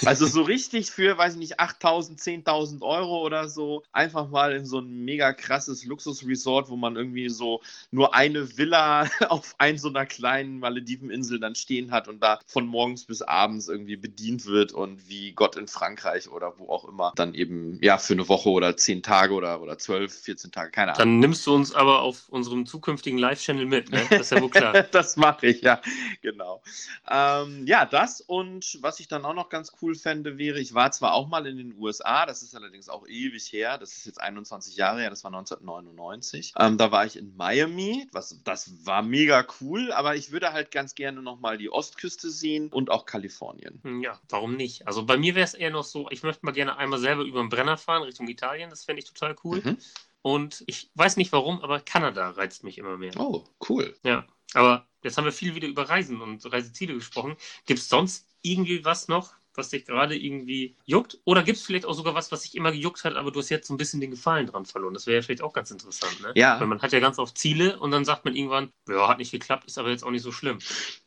Also 0.05 0.27
so 0.27 0.43
richtig 0.43 0.91
für, 0.91 1.19
weiß 1.19 1.35
ich 1.35 1.39
nicht, 1.39 1.61
8.000, 1.61 2.19
10.000 2.19 2.83
Euro 2.83 3.25
oder 3.25 3.49
so, 3.49 3.83
einfach 3.93 4.29
mal 4.29 4.53
in 4.53 4.65
so 4.65 4.79
ein 4.79 5.05
mega 5.05 5.33
krasses 5.33 5.85
Luxusresort, 5.85 6.69
wo 6.69 6.77
man 6.77 6.97
irgendwie 6.97 7.29
so 7.29 7.61
nur 7.91 8.15
eine 8.15 8.57
Villa 8.57 9.09
auf 9.29 9.55
ein 9.59 9.79
so 9.79 9.89
einer 9.89 10.07
kleinen 10.07 10.61
Malediveninsel 10.61 11.41
dann 11.41 11.55
stehen 11.55 11.91
hat 11.91 12.09
und 12.09 12.23
da 12.23 12.41
von 12.47 12.67
morgens 12.67 13.05
bis 13.05 13.23
abends 13.23 13.69
irgendwie 13.69 13.97
bedient 13.97 14.47
wird 14.47 14.73
und 14.73 15.09
wie 15.09 15.33
Gott 15.33 15.57
in 15.57 15.69
Frankreich 15.69 16.31
oder 16.31 16.55
wo 16.59 16.69
auch 16.69 16.89
immer 16.89 17.13
dann 17.17 17.35
eben, 17.35 17.79
ja, 17.83 17.99
für 17.99 18.15
eine 18.15 18.29
Woche 18.29 18.51
oder 18.51 18.77
10 18.77 19.03
Tage 19.03 19.35
oder, 19.35 19.61
oder 19.61 19.79
12, 19.79 20.13
14 20.13 20.53
Tage, 20.53 20.71
keine 20.71 20.93
Ahnung. 20.93 20.99
Dann 20.99 21.19
nimmst 21.19 21.47
du 21.47 21.55
uns 21.55 21.75
aber 21.75 22.03
auf 22.03 22.29
unserem 22.29 22.67
zukünftigen 22.67 23.19
Live-Channel 23.19 23.67
mit, 23.67 23.91
ne? 23.91 24.03
Das 24.11 24.21
ist 24.21 24.33
ja 24.33 24.41
wohl 24.41 24.51
klar. 24.51 24.76
das 24.93 25.17
mache 25.17 25.49
ich, 25.49 25.63
ja, 25.63 25.81
genau. 26.23 26.63
Ähm, 27.09 27.67
ja, 27.67 27.85
das 27.85 28.21
und 28.21 28.79
was 28.83 29.01
ich 29.01 29.09
dann 29.09 29.25
auch 29.25 29.35
noch 29.35 29.49
ganz 29.49 29.73
cool 29.81 29.95
fände, 29.95 30.39
wäre, 30.39 30.59
ich 30.59 30.75
war 30.75 30.91
zwar 30.93 31.15
auch 31.15 31.29
mal 31.29 31.47
in 31.47 31.57
den 31.57 31.75
USA, 31.79 32.27
das 32.27 32.43
ist 32.43 32.55
allerdings 32.55 32.89
auch 32.89 33.07
ewig 33.07 33.53
her, 33.53 33.79
das 33.79 33.97
ist 33.97 34.07
jetzt 34.07 34.21
21 34.21 34.77
Jahre 34.77 35.01
her, 35.01 35.11
das 35.11 35.25
war 35.25 35.33
1999. 35.33 36.55
Ähm, 36.59 36.79
da 36.79 36.91
war 36.91 37.07
ich 37.07 37.17
in 37.17 37.37
Miami, 37.37 38.09
was, 38.13 38.41
das 38.45 38.87
war 38.87 39.03
mega 39.03 39.47
cool, 39.61 39.93
aber 39.93 40.17
ich 40.17 40.33
würde 40.33 40.53
halt 40.53 40.71
ganz 40.71 40.95
gerne 40.95 41.23
nochmal 41.23 41.59
die 41.59 41.71
Ostküste 41.71 42.31
sehen 42.31 42.69
und 42.71 42.91
auch 42.91 43.07
Kalifornien. 43.07 43.81
Hm, 43.83 44.03
ja, 44.03 44.21
warum 44.29 44.57
nicht? 44.57 44.87
Also 44.87 45.05
bei 45.05 45.17
mir 45.17 45.35
wäre 45.35 45.45
es 45.45 45.55
eher 45.55 45.71
noch 45.71 45.85
so, 45.85 46.09
ich 46.11 46.23
möchte 46.23 46.45
mal 46.45 46.53
gerne 46.53 46.77
einmal 46.77 46.99
selber 46.99 47.23
über 47.23 47.41
den 47.41 47.49
Brenner 47.49 47.77
fahren 47.77 48.03
Richtung 48.03 48.29
Italien, 48.29 48.71
das 48.71 48.85
fände 48.85 49.01
ich 49.01 49.09
total 49.09 49.37
cool. 49.45 49.63
Mhm. 49.65 49.79
Und 50.23 50.65
ich 50.67 50.91
weiß 50.95 51.19
nicht 51.19 51.31
warum, 51.31 51.61
aber 51.61 51.79
Kanada 51.79 52.31
reizt 52.31 52.65
mich 52.65 52.79
immer 52.79 52.97
mehr. 52.99 53.13
Oh, 53.17 53.45
cool. 53.69 53.97
Ja, 54.03 54.27
aber 54.55 54.87
jetzt 55.03 55.17
haben 55.17 55.25
wir 55.25 55.33
viel 55.33 55.55
wieder 55.55 55.69
über 55.69 55.89
Reisen 55.89 56.21
und 56.21 56.45
Reiseziele 56.53 56.95
gesprochen. 56.95 57.37
Gibt 57.67 57.81
es 57.81 57.89
sonst 57.89 58.27
irgendwie 58.43 58.85
was 58.85 59.09
noch, 59.09 59.35
was 59.57 59.71
dich 59.71 59.87
gerade 59.87 60.17
irgendwie 60.17 60.77
juckt? 60.85 61.19
Oder 61.25 61.43
gibt 61.43 61.59
es 61.59 61.65
vielleicht 61.65 61.87
auch 61.87 61.95
sogar 61.95 62.15
was, 62.15 62.31
was 62.31 62.43
dich 62.43 62.55
immer 62.55 62.73
gejuckt 62.73 63.05
hat, 63.05 63.17
aber 63.17 63.31
du 63.31 63.41
hast 63.41 63.49
jetzt 63.49 63.69
so 63.69 63.75
ein 63.75 63.77
bisschen 63.77 64.01
den 64.01 64.11
Gefallen 64.11 64.47
dran 64.47 64.67
verloren? 64.67 64.95
Das 64.95 65.07
wäre 65.07 65.17
ja 65.17 65.23
vielleicht 65.23 65.43
auch 65.43 65.53
ganz 65.53 65.71
interessant, 65.71 66.21
ne? 66.21 66.33
Ja. 66.35 66.61
Weil 66.61 66.67
man 66.67 66.83
hat 66.83 66.93
ja 66.93 67.01
ganz 67.01 67.19
oft 67.19 67.37
Ziele 67.39 67.79
und 67.79 67.91
dann 67.91 68.05
sagt 68.05 68.25
man 68.25 68.35
irgendwann, 68.35 68.71
ja, 68.89 69.09
hat 69.09 69.19
nicht 69.19 69.33
geklappt, 69.33 69.65
ist 69.65 69.79
aber 69.79 69.91
jetzt 69.91 70.05
auch 70.05 70.11
nicht 70.11 70.23
so 70.23 70.33
schlimm. 70.33 70.59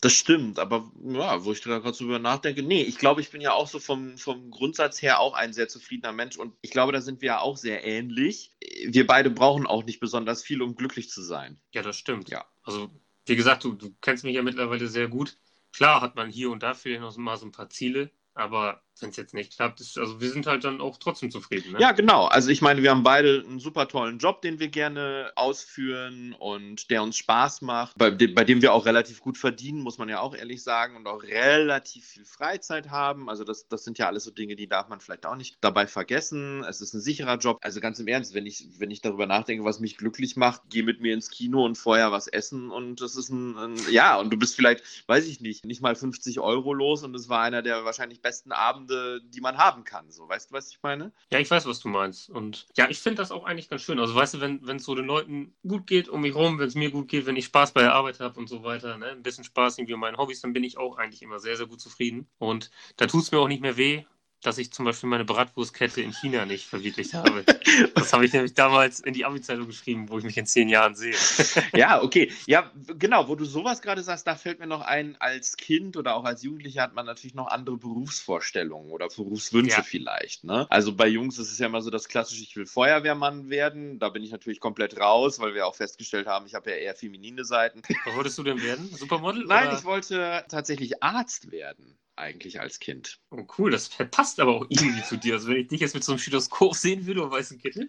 Das 0.02 0.14
stimmt, 0.14 0.60
aber 0.60 0.92
ja, 1.04 1.44
wo 1.44 1.52
ich 1.52 1.62
da 1.62 1.80
gerade 1.80 1.94
so 1.96 2.06
drüber 2.06 2.20
nachdenke, 2.20 2.64
nee, 2.64 2.82
ich 2.82 2.98
glaube, 2.98 3.22
ich 3.22 3.30
bin 3.30 3.42
ja 3.42 3.54
auch 3.54 3.68
so 3.68 3.80
vom, 3.80 4.18
vom 4.18 4.50
Grundsatz 4.52 5.02
her 5.02 5.20
auch 5.20 5.34
ein 5.34 5.54
sehr 5.54 5.68
zufriedener 5.68 6.12
Mensch 6.12 6.38
und 6.38 6.54
ich 6.62 6.72
glaube, 6.72 6.92
da 6.92 7.02
sind 7.02 7.22
wir 7.22 7.28
ja 7.28 7.40
auch 7.42 7.58
sehr 7.58 7.86
ähnlich. 7.86 8.56
Wir 8.86 9.06
beide 9.06 9.30
brauchen 9.30 9.68
auch 9.68 9.84
nicht 9.86 10.00
besonders 10.00 10.44
viel, 10.44 10.62
um 10.62 10.76
glücklich 10.76 11.10
zu 11.10 11.22
sein. 11.22 11.60
Ja, 11.72 11.82
das 11.82 11.98
stimmt. 11.98 12.30
Ja. 12.30 12.46
Also, 12.64 12.90
wie 13.30 13.36
gesagt, 13.36 13.64
du, 13.64 13.74
du 13.74 13.94
kennst 14.02 14.24
mich 14.24 14.36
ja 14.36 14.44
mittlerweile 14.44 14.88
sehr 14.88 15.08
gut. 15.08 15.38
Klar 15.74 16.02
hat 16.02 16.16
man 16.16 16.30
hier 16.30 16.52
und 16.52 16.64
da 16.64 16.74
vielleicht 16.74 17.02
noch 17.02 17.16
mal 17.18 17.38
so 17.38 17.46
ein 17.46 17.52
paar 17.52 17.70
Ziele, 17.70 18.12
aber 18.34 18.84
wenn 19.02 19.10
es 19.10 19.18
jetzt 19.18 19.34
nicht 19.34 19.56
klappt. 19.56 19.80
Ist, 19.80 19.98
also 19.98 20.20
wir 20.22 20.30
sind 20.30 20.48
halt 20.48 20.64
dann 20.64 20.82
auch 20.82 20.98
trotzdem 20.98 21.32
zufrieden. 21.32 21.74
Ne? 21.74 21.80
Ja, 21.80 21.92
genau. 21.92 22.26
Also 22.26 22.50
ich 22.50 22.62
meine, 22.62 22.84
wir 22.84 22.92
haben 22.92 23.04
beide 23.04 23.44
einen 23.46 23.60
super 23.60 23.88
tollen 23.88 24.18
Job, 24.20 24.42
den 24.42 24.60
wir 24.60 24.70
gerne 24.70 25.32
ausführen 25.36 26.36
und 26.38 26.90
der 26.90 27.04
uns 27.04 27.18
Spaß 27.18 27.62
macht, 27.62 27.98
bei, 27.98 28.12
bei 28.12 28.44
dem 28.44 28.62
wir 28.62 28.74
auch 28.74 28.86
relativ 28.86 29.22
gut 29.22 29.38
verdienen, 29.38 29.82
muss 29.82 29.98
man 29.98 30.10
ja 30.10 30.20
auch 30.20 30.36
ehrlich 30.36 30.64
sagen, 30.64 30.96
und 30.96 31.08
auch 31.08 31.24
relativ 31.24 32.06
viel 32.06 32.26
Freizeit 32.26 32.90
haben. 32.90 33.30
Also 33.30 33.44
das, 33.44 33.68
das 33.68 33.84
sind 33.84 33.98
ja 33.98 34.08
alles 34.08 34.24
so 34.24 34.32
Dinge, 34.32 34.56
die 34.56 34.68
darf 34.68 34.90
man 34.90 35.00
vielleicht 35.00 35.26
auch 35.26 35.36
nicht 35.36 35.58
dabei 35.62 35.88
vergessen. 35.88 36.64
Es 36.64 36.82
ist 36.82 36.94
ein 36.94 37.02
sicherer 37.02 37.38
Job. 37.38 37.58
Also 37.62 37.80
ganz 37.80 38.00
im 38.00 38.08
Ernst, 38.08 38.34
wenn 38.34 38.46
ich, 38.46 38.68
wenn 38.78 38.92
ich 38.92 39.02
darüber 39.02 39.26
nachdenke, 39.26 39.64
was 39.64 39.80
mich 39.80 39.98
glücklich 39.98 40.36
macht, 40.36 40.62
geh 40.70 40.84
mit 40.84 41.02
mir 41.02 41.14
ins 41.14 41.30
Kino 41.30 41.66
und 41.66 41.78
vorher 41.78 42.12
was 42.12 42.28
essen 42.28 42.70
und 42.72 43.02
das 43.02 43.16
ist 43.16 43.30
ein, 43.30 43.58
ein 43.58 43.76
ja, 43.92 44.18
und 44.20 44.32
du 44.32 44.38
bist 44.38 44.56
vielleicht, 44.56 44.84
weiß 45.08 45.26
ich 45.28 45.42
nicht, 45.42 45.66
nicht 45.66 45.82
mal 45.82 45.96
50 45.96 46.40
Euro 46.40 46.74
los 46.74 47.04
und 47.04 47.16
es 47.16 47.30
war 47.30 47.42
einer 47.42 47.62
der 47.62 47.86
wahrscheinlich 47.86 48.22
besten 48.22 48.52
Abende, 48.52 48.89
die 48.90 49.42
man 49.42 49.58
haben 49.58 49.84
kann. 49.84 50.10
So, 50.12 50.28
weißt 50.28 50.52
du, 50.52 50.56
was 50.56 50.70
ich 50.70 50.80
meine? 50.82 51.12
Ja, 51.32 51.40
ich 51.40 51.50
weiß, 51.50 51.66
was 51.66 51.80
du 51.80 51.90
meinst. 51.90 52.30
Und 52.30 52.68
ja, 52.76 52.90
ich 52.90 53.00
finde 53.00 53.22
das 53.22 53.32
auch 53.32 53.46
eigentlich 53.46 53.70
ganz 53.70 53.82
schön. 53.82 54.00
Also 54.00 54.16
weißt 54.16 54.36
du, 54.36 54.42
wenn 54.42 54.76
es 54.76 54.84
so 54.84 54.96
den 54.96 55.06
Leuten 55.06 55.56
gut 55.68 55.88
geht 55.88 56.10
um 56.10 56.22
mich 56.22 56.36
rum, 56.36 56.60
wenn 56.60 56.68
es 56.68 56.76
mir 56.76 56.92
gut 56.92 57.08
geht, 57.08 57.26
wenn 57.26 57.36
ich 57.36 57.46
Spaß 57.46 57.72
bei 57.72 57.82
der 57.82 57.94
Arbeit 57.94 58.20
habe 58.20 58.40
und 58.40 58.48
so 58.48 58.64
weiter, 58.64 58.98
ne? 58.98 59.08
ein 59.08 59.24
bisschen 59.24 59.44
Spaß 59.44 59.78
irgendwie 59.78 59.94
um 59.94 60.00
meinen 60.00 60.18
Hobbys, 60.18 60.42
dann 60.42 60.54
bin 60.54 60.64
ich 60.64 60.78
auch 60.78 60.98
eigentlich 60.98 61.22
immer 61.22 61.40
sehr, 61.40 61.58
sehr 61.58 61.68
gut 61.68 61.82
zufrieden. 61.82 62.28
Und 62.38 62.72
da 62.98 63.08
tut 63.08 63.24
es 63.24 63.32
mir 63.32 63.40
auch 63.40 63.48
nicht 63.48 63.62
mehr 63.62 63.78
weh, 63.78 64.06
dass 64.42 64.58
ich 64.58 64.72
zum 64.72 64.86
Beispiel 64.86 65.10
meine 65.10 65.26
Bratwurstkette 65.26 66.02
in 66.02 66.14
China 66.14 66.46
nicht 66.46 66.66
verwirklicht 66.66 67.14
habe. 67.14 67.44
Das 67.96 68.14
habe 68.14 68.26
ich 68.26 68.34
nämlich 68.34 68.54
damals 68.54 69.00
in 69.00 69.14
die 69.14 69.26
Abi-Zeitung 69.26 69.68
geschrieben, 69.68 70.10
wo 70.10 70.18
ich 70.18 70.24
mich 70.24 70.38
in 70.38 70.46
zehn 70.46 70.70
Jahren 70.70 70.96
sehe. 70.96 71.16
Ja, 71.76 72.02
okay. 72.02 72.32
Ja, 72.46 72.72
genau, 72.98 73.28
wo 73.28 73.36
du 73.36 73.46
sowas 73.46 73.82
gerade 73.82 74.02
sagst, 74.02 74.28
da 74.28 74.36
fällt 74.36 74.60
mir 74.60 74.68
noch 74.68 74.82
ein, 74.82 75.16
als 75.20 75.58
Kind 75.58 75.98
oder 75.98 76.16
auch 76.16 76.24
als 76.24 76.44
Jugendlicher 76.44 76.82
hat 76.82 76.94
man 76.94 77.06
natürlich 77.06 77.36
noch 77.36 77.48
andere 77.48 77.78
Berufsvorstellungen 77.78 78.92
oder 78.92 79.08
Berufswünsche 79.08 79.78
ja. 79.78 79.84
vielleicht. 79.84 80.44
Ne? 80.44 80.68
Also 80.70 80.96
bei 80.96 81.08
Jungs 81.08 81.38
ist 81.38 81.52
es 81.52 81.60
ja 81.60 81.68
immer 81.68 81.82
so 81.82 81.90
das 81.90 82.08
klassische, 82.08 82.42
ich 82.44 82.56
will 82.56 82.66
Feuerwehrmann 82.66 83.50
werden. 83.50 84.00
Da 84.00 84.10
bin 84.10 84.24
ich 84.24 84.32
natürlich 84.32 84.60
komplett 84.60 85.00
raus, 85.00 85.40
weil 85.40 85.54
wir 85.54 85.68
auch 85.68 85.76
festgestellt 85.76 86.28
haben, 86.28 86.46
ich 86.46 86.56
habe 86.56 86.70
ja 86.72 86.78
eher 86.78 86.96
feminine 86.96 87.46
Seiten. 87.46 87.82
Was 88.06 88.16
wolltest 88.16 88.38
du 88.38 88.44
denn 88.44 88.62
werden? 88.62 88.90
Supermodel? 88.94 89.46
Nein, 89.46 89.68
oder? 89.68 89.78
ich 89.78 89.84
wollte 89.84 90.46
tatsächlich 90.50 91.04
Arzt 91.04 91.52
werden 91.52 91.98
eigentlich 92.20 92.60
als 92.60 92.80
Kind. 92.80 93.20
Oh, 93.32 93.46
cool, 93.58 93.72
das 93.72 93.90
passt 93.90 94.40
aber 94.40 94.56
auch 94.56 94.66
irgendwie 94.70 95.04
zu 95.04 95.18
dir. 95.18 95.36
Also, 95.36 95.48
wenn 95.48 95.58
ich 95.58 95.68
dich 95.68 95.82
jetzt 95.82 95.96
mit 95.96 96.04
so 96.04 96.12
einem 96.12 96.20
Stethoskop 96.20 96.76
sehen 96.76 97.06
würde 97.06 97.24
und 97.24 97.32
weißen 97.32 97.60
Kittel, 97.60 97.88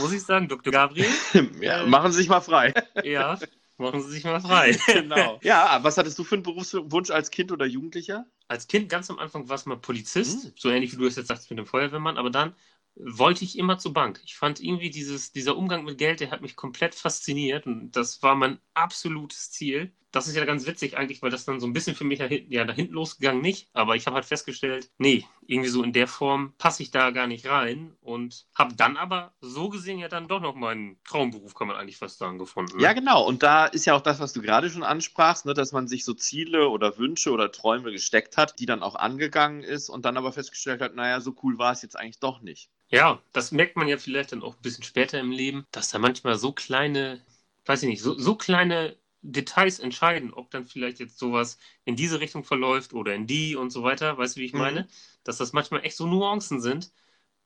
muss 0.00 0.12
ich 0.12 0.22
sagen, 0.22 0.48
Dr. 0.48 0.72
Gabriel. 0.72 1.06
ja, 1.60 1.82
äh, 1.82 1.86
machen 1.86 2.12
Sie 2.12 2.18
sich 2.18 2.28
mal 2.28 2.40
frei. 2.40 2.74
ja, 3.04 3.38
machen 3.78 4.02
Sie 4.02 4.10
sich 4.10 4.24
mal 4.24 4.40
frei. 4.40 4.78
genau. 4.86 5.38
Ja, 5.42 5.78
was 5.82 5.96
hattest 5.96 6.18
du 6.18 6.24
für 6.24 6.34
einen 6.34 6.42
Berufswunsch 6.42 7.10
als 7.10 7.30
Kind 7.30 7.52
oder 7.52 7.66
Jugendlicher? 7.66 8.26
Als 8.48 8.66
Kind 8.66 8.88
ganz 8.88 9.10
am 9.10 9.18
Anfang 9.18 9.48
war 9.48 9.56
es 9.56 9.66
mal 9.66 9.76
Polizist, 9.76 10.44
hm. 10.44 10.52
so 10.56 10.70
ähnlich 10.70 10.92
wie 10.92 10.96
du 10.96 11.06
es 11.06 11.16
jetzt 11.16 11.28
sagst 11.28 11.48
mit 11.50 11.58
dem 11.58 11.66
Feuerwehrmann, 11.66 12.18
aber 12.18 12.30
dann 12.30 12.54
wollte 13.00 13.44
ich 13.44 13.56
immer 13.58 13.78
zur 13.78 13.92
Bank. 13.92 14.20
Ich 14.24 14.36
fand 14.36 14.60
irgendwie 14.60 14.90
dieses, 14.90 15.32
dieser 15.32 15.56
Umgang 15.56 15.84
mit 15.84 15.98
Geld, 15.98 16.20
der 16.20 16.30
hat 16.30 16.42
mich 16.42 16.56
komplett 16.56 16.94
fasziniert 16.94 17.66
und 17.66 17.92
das 17.92 18.22
war 18.22 18.34
mein 18.34 18.58
absolutes 18.74 19.50
Ziel. 19.52 19.92
Das 20.10 20.26
ist 20.26 20.36
ja 20.36 20.44
ganz 20.44 20.66
witzig 20.66 20.96
eigentlich, 20.96 21.22
weil 21.22 21.30
das 21.30 21.44
dann 21.44 21.60
so 21.60 21.66
ein 21.66 21.72
bisschen 21.72 21.94
für 21.94 22.04
mich 22.04 22.20
ja, 22.20 22.64
da 22.64 22.72
hinten 22.72 22.94
losgegangen 22.94 23.42
nicht, 23.42 23.68
aber 23.72 23.96
ich 23.96 24.06
habe 24.06 24.14
halt 24.14 24.24
festgestellt, 24.24 24.90
nee, 24.98 25.24
irgendwie 25.46 25.68
so 25.68 25.82
in 25.82 25.92
der 25.92 26.06
Form 26.06 26.54
passe 26.58 26.82
ich 26.82 26.90
da 26.90 27.10
gar 27.10 27.26
nicht 27.26 27.46
rein 27.46 27.94
und 28.00 28.46
habe 28.54 28.74
dann 28.74 28.96
aber 28.96 29.32
so 29.40 29.68
gesehen 29.68 29.98
ja 29.98 30.08
dann 30.08 30.28
doch 30.28 30.40
noch 30.40 30.54
meinen 30.54 30.98
Traumberuf, 31.04 31.54
kann 31.54 31.68
man 31.68 31.76
eigentlich 31.76 31.98
fast 31.98 32.18
sagen, 32.18 32.38
gefunden. 32.38 32.76
Ne? 32.76 32.82
Ja, 32.82 32.92
genau. 32.92 33.26
Und 33.26 33.42
da 33.42 33.66
ist 33.66 33.84
ja 33.84 33.94
auch 33.94 34.00
das, 34.00 34.20
was 34.20 34.32
du 34.32 34.40
gerade 34.40 34.70
schon 34.70 34.82
ansprachst, 34.82 35.46
ne, 35.46 35.54
dass 35.54 35.72
man 35.72 35.88
sich 35.88 36.04
so 36.04 36.14
Ziele 36.14 36.68
oder 36.68 36.98
Wünsche 36.98 37.30
oder 37.30 37.52
Träume 37.52 37.92
gesteckt 37.92 38.36
hat, 38.36 38.58
die 38.58 38.66
dann 38.66 38.82
auch 38.82 38.94
angegangen 38.94 39.62
ist 39.62 39.88
und 39.88 40.04
dann 40.04 40.16
aber 40.16 40.32
festgestellt 40.32 40.80
hat, 40.80 40.94
naja, 40.94 41.20
so 41.20 41.34
cool 41.42 41.58
war 41.58 41.72
es 41.72 41.82
jetzt 41.82 41.96
eigentlich 41.96 42.20
doch 42.20 42.40
nicht. 42.40 42.70
Ja, 42.90 43.20
das 43.32 43.52
merkt 43.52 43.76
man 43.76 43.88
ja 43.88 43.98
vielleicht 43.98 44.32
dann 44.32 44.42
auch 44.42 44.54
ein 44.54 44.62
bisschen 44.62 44.84
später 44.84 45.20
im 45.20 45.30
Leben, 45.30 45.66
dass 45.72 45.90
da 45.90 45.98
manchmal 45.98 46.36
so 46.36 46.52
kleine, 46.52 47.20
weiß 47.66 47.82
ich 47.82 47.88
nicht, 47.88 48.02
so, 48.02 48.18
so 48.18 48.34
kleine 48.34 48.96
Details 49.22 49.78
entscheiden, 49.80 50.32
ob 50.32 50.50
dann 50.50 50.66
vielleicht 50.66 51.00
jetzt 51.00 51.18
sowas 51.18 51.58
in 51.84 51.96
diese 51.96 52.20
Richtung 52.20 52.44
verläuft 52.44 52.94
oder 52.94 53.14
in 53.14 53.26
die 53.26 53.56
und 53.56 53.70
so 53.70 53.82
weiter. 53.82 54.16
Weißt 54.18 54.36
du, 54.36 54.40
wie 54.40 54.46
ich 54.46 54.52
mhm. 54.52 54.58
meine? 54.60 54.88
Dass 55.24 55.38
das 55.38 55.52
manchmal 55.52 55.84
echt 55.84 55.96
so 55.96 56.06
Nuancen 56.06 56.60
sind, 56.60 56.92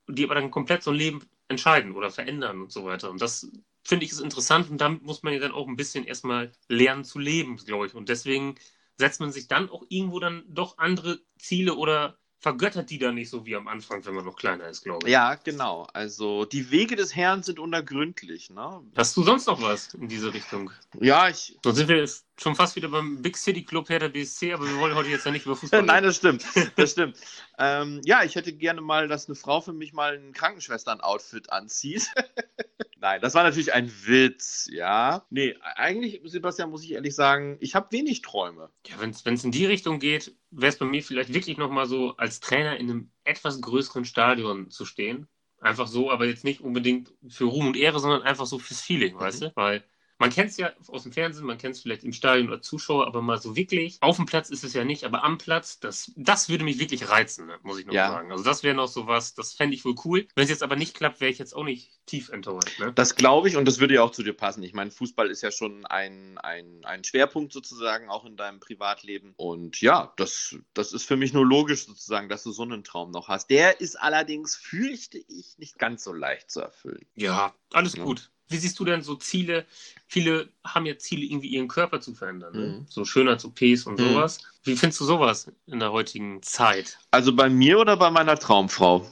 die 0.09 0.25
aber 0.25 0.35
dann 0.35 0.51
komplett 0.51 0.83
so 0.83 0.91
ein 0.91 0.97
Leben 0.97 1.23
entscheiden 1.49 1.93
oder 1.93 2.11
verändern 2.11 2.63
und 2.63 2.73
so 2.73 2.85
weiter. 2.85 3.11
Und 3.11 3.21
das 3.23 3.51
finde 3.85 4.05
ich 4.05 4.13
ist 4.13 4.21
interessant 4.21 4.71
und 4.71 4.81
damit 4.81 5.03
muss 5.03 5.23
man 5.23 5.33
ja 5.33 5.41
dann 5.41 5.53
auch 5.53 5.67
ein 5.67 5.77
bisschen 5.77 6.05
erstmal 6.05 6.53
lernen 6.69 7.05
zu 7.05 7.19
leben, 7.19 7.57
glaube 7.57 7.87
ich. 7.87 7.95
Und 7.95 8.09
deswegen 8.09 8.57
setzt 8.97 9.21
man 9.21 9.33
sich 9.33 9.49
dann 9.49 9.71
auch 9.71 9.85
irgendwo 9.89 10.21
dann 10.21 10.45
doch 10.49 10.79
andere 10.79 11.21
Ziele 11.39 11.75
oder 11.75 12.19
vergöttert 12.43 12.91
die 12.91 12.99
dann 12.99 13.15
nicht 13.15 13.31
so 13.31 13.47
wie 13.47 13.55
am 13.55 13.69
Anfang, 13.69 14.05
wenn 14.05 14.15
man 14.15 14.25
noch 14.25 14.35
kleiner 14.35 14.69
ist, 14.69 14.83
glaube 14.83 15.07
ich. 15.07 15.13
Ja, 15.13 15.37
genau. 15.37 15.87
Also 15.93 16.45
die 16.45 16.73
Wege 16.73 16.97
des 16.97 17.15
Herrn 17.15 17.45
sind 17.45 17.61
unergründlich. 17.61 18.51
Ne? 18.51 18.81
Hast 18.97 19.17
du 19.17 19.23
sonst 19.23 19.47
noch 19.47 19.63
was 19.63 19.95
in 19.95 20.09
diese 20.09 20.35
Richtung? 20.35 20.73
Ja, 21.01 21.29
ich. 21.29 21.57
Sonst 21.63 21.77
sind 21.77 21.89
wir 21.89 22.05
schon 22.43 22.55
fast 22.55 22.77
wieder 22.77 22.89
beim 22.89 23.23
Big 23.23 23.37
City 23.37 23.65
Club 23.65 23.89
her 23.89 23.99
der 23.99 24.09
BSC, 24.09 24.53
aber 24.53 24.67
wir 24.67 24.77
wollen 24.79 24.95
heute 24.95 25.09
jetzt 25.09 25.25
ja 25.25 25.33
nicht 25.33 25.47
über 25.47 25.57
Fußball 25.57 25.83
Nein, 25.83 26.03
das 26.03 26.17
stimmt. 26.17 26.45
Das 26.77 26.93
stimmt. 26.93 27.17
ähm, 27.59 28.01
ja, 28.05 28.23
ich 28.25 28.35
hätte 28.35 28.53
gerne 28.53 28.81
mal, 28.81 29.09
dass 29.09 29.29
eine 29.29 29.35
Frau 29.35 29.61
für 29.61 29.73
mich 29.73 29.93
mal 29.93 30.19
ein 30.19 30.33
Krankenschwestern-Outfit 30.33 31.53
anzieht. 31.53 32.09
Nein, 33.01 33.21
das 33.21 33.35
war 33.35 33.43
natürlich 33.43 33.73
ein 33.73 33.93
Witz, 34.07 34.69
ja. 34.71 35.27
Nee, 35.31 35.57
eigentlich, 35.75 36.21
Sebastian, 36.25 36.71
muss 36.71 36.85
ich 36.85 36.93
ehrlich 36.93 37.15
sagen, 37.15 37.57
ich 37.61 37.75
habe 37.75 37.91
wenig 37.91 38.23
Träume. 38.23 38.71
Ja, 38.87 38.95
wenn 39.01 39.11
es 39.11 39.45
in 39.45 39.51
die 39.51 39.67
Richtung 39.67 39.99
geht, 39.99 40.37
wäre 40.51 40.71
es 40.71 40.79
bei 40.79 40.87
mir 40.87 41.03
vielleicht 41.03 41.35
wirklich 41.35 41.57
nochmal 41.57 41.87
so, 41.87 42.17
als 42.17 42.39
Trainer 42.41 42.77
in 42.77 42.91
einem 42.91 43.11
etwas 43.25 43.61
größeren 43.61 44.05
Stadion 44.05 44.71
zu 44.71 44.85
stehen. 44.85 45.27
Einfach 45.61 45.87
so, 45.87 46.11
aber 46.11 46.27
jetzt 46.27 46.45
nicht 46.45 46.61
unbedingt 46.61 47.13
für 47.29 47.45
Ruhm 47.45 47.69
und 47.69 47.77
Ehre, 47.77 48.01
sondern 48.01 48.23
einfach 48.23 48.47
so 48.47 48.59
fürs 48.59 48.81
Feeling, 48.81 49.15
mhm. 49.15 49.21
weißt 49.21 49.43
du? 49.43 49.53
Weil 49.55 49.85
man 50.23 50.31
kennt 50.31 50.51
es 50.51 50.57
ja 50.57 50.73
aus 50.87 51.03
dem 51.03 51.11
Fernsehen, 51.11 51.45
man 51.45 51.59
kennt 51.59 51.75
es 51.75 51.83
vielleicht 51.83 52.05
im 52.05 52.13
Stadion 52.13 52.47
oder 52.47 52.63
Zuschauer, 52.63 53.09
aber 53.09 53.23
mal 53.23 53.39
so 53.39 53.57
wirklich, 53.57 53.99
auf 54.01 54.17
dem 54.17 54.27
Platz 54.27 54.51
ist 54.51 54.63
es 54.63 54.73
ja 54.73 54.85
nicht, 54.85 55.03
aber 55.03 55.25
am 55.25 55.37
Platz, 55.37 55.81
das, 55.81 56.13
das 56.15 56.49
würde 56.49 56.63
mich 56.63 56.79
wirklich 56.79 57.09
reizen, 57.09 57.47
ne, 57.47 57.59
muss 57.65 57.81
ich 57.81 57.87
noch 57.87 57.93
ja. 57.93 58.09
sagen. 58.09 58.31
Also 58.31 58.45
das 58.45 58.63
wäre 58.63 58.77
noch 58.77 58.87
so 58.87 59.09
was, 59.09 59.35
das 59.35 59.53
fände 59.53 59.75
ich 59.75 59.85
wohl 59.85 59.97
cool. 60.05 60.29
Wenn 60.37 60.45
es 60.45 60.51
jetzt 60.51 60.63
aber 60.63 60.77
nicht 60.77 60.95
klappt, 60.95 61.21
wäre 61.21 61.33
ich 61.33 61.39
jetzt 61.39 61.57
auch 61.57 61.65
nicht 61.65 61.91
tief 62.07 62.29
enttäuscht. 62.29 62.79
Ne? 62.79 62.93
Das 62.93 63.17
glaube 63.17 63.49
ich 63.49 63.57
und 63.57 63.65
das 63.65 63.81
würde 63.81 63.95
ja 63.95 64.03
auch 64.03 64.13
zu 64.13 64.23
dir 64.23 64.33
passen. 64.33 64.63
Ich 64.63 64.75
meine, 64.75 64.93
Fußball 64.93 65.29
ist 65.29 65.43
ja 65.43 65.51
schon 65.51 65.87
ein, 65.87 66.39
ein, 66.39 66.85
ein 66.85 67.03
Schwerpunkt 67.03 67.53
sozusagen 67.53 68.09
auch 68.09 68.25
in 68.25 68.37
deinem 68.37 68.61
Privatleben. 68.61 69.35
Und 69.37 69.81
ja, 69.81 70.13
das, 70.17 70.55
das 70.73 70.93
ist 70.93 71.05
für 71.05 71.17
mich 71.17 71.33
nur 71.33 71.45
logisch 71.45 71.87
sozusagen, 71.87 72.29
dass 72.29 72.45
du 72.45 72.53
so 72.53 72.63
einen 72.63 72.85
Traum 72.85 73.11
noch 73.11 73.27
hast. 73.27 73.51
Der 73.51 73.81
ist 73.81 73.97
allerdings, 73.97 74.55
fürchte 74.55 75.19
ich, 75.19 75.59
nicht 75.59 75.81
ganz 75.81 76.05
so 76.05 76.13
leicht 76.13 76.49
zu 76.49 76.61
erfüllen. 76.61 77.05
Ja, 77.17 77.55
alles 77.73 77.97
ja. 77.97 78.05
gut. 78.05 78.32
Wie 78.49 78.57
siehst 78.57 78.79
du 78.79 78.85
denn 78.85 79.03
so 79.03 79.17
Ziele? 79.17 79.67
Viele 80.07 80.49
haben 80.65 80.87
ja 80.87 80.99
Ziele, 80.99 81.25
irgendwie 81.25 81.49
ihren 81.49 81.69
Körper 81.69 82.01
zu 82.01 82.15
verändern. 82.15 82.53
Ne? 82.55 82.67
Mhm. 82.67 82.87
So 82.89 83.05
Schönheits-OPs 83.05 83.87
und 83.87 83.99
mhm. 83.99 84.11
sowas. 84.11 84.39
Wie 84.65 84.77
findest 84.77 85.01
du 85.01 85.05
sowas 85.05 85.51
in 85.67 85.81
der 85.81 85.93
heutigen 85.93 86.43
Zeit? 86.43 86.99
Also 87.11 87.35
bei 87.35 87.49
mir 87.49 87.79
oder 87.79 87.97
bei 87.97 88.11
meiner 88.11 88.37
Traumfrau? 88.37 89.11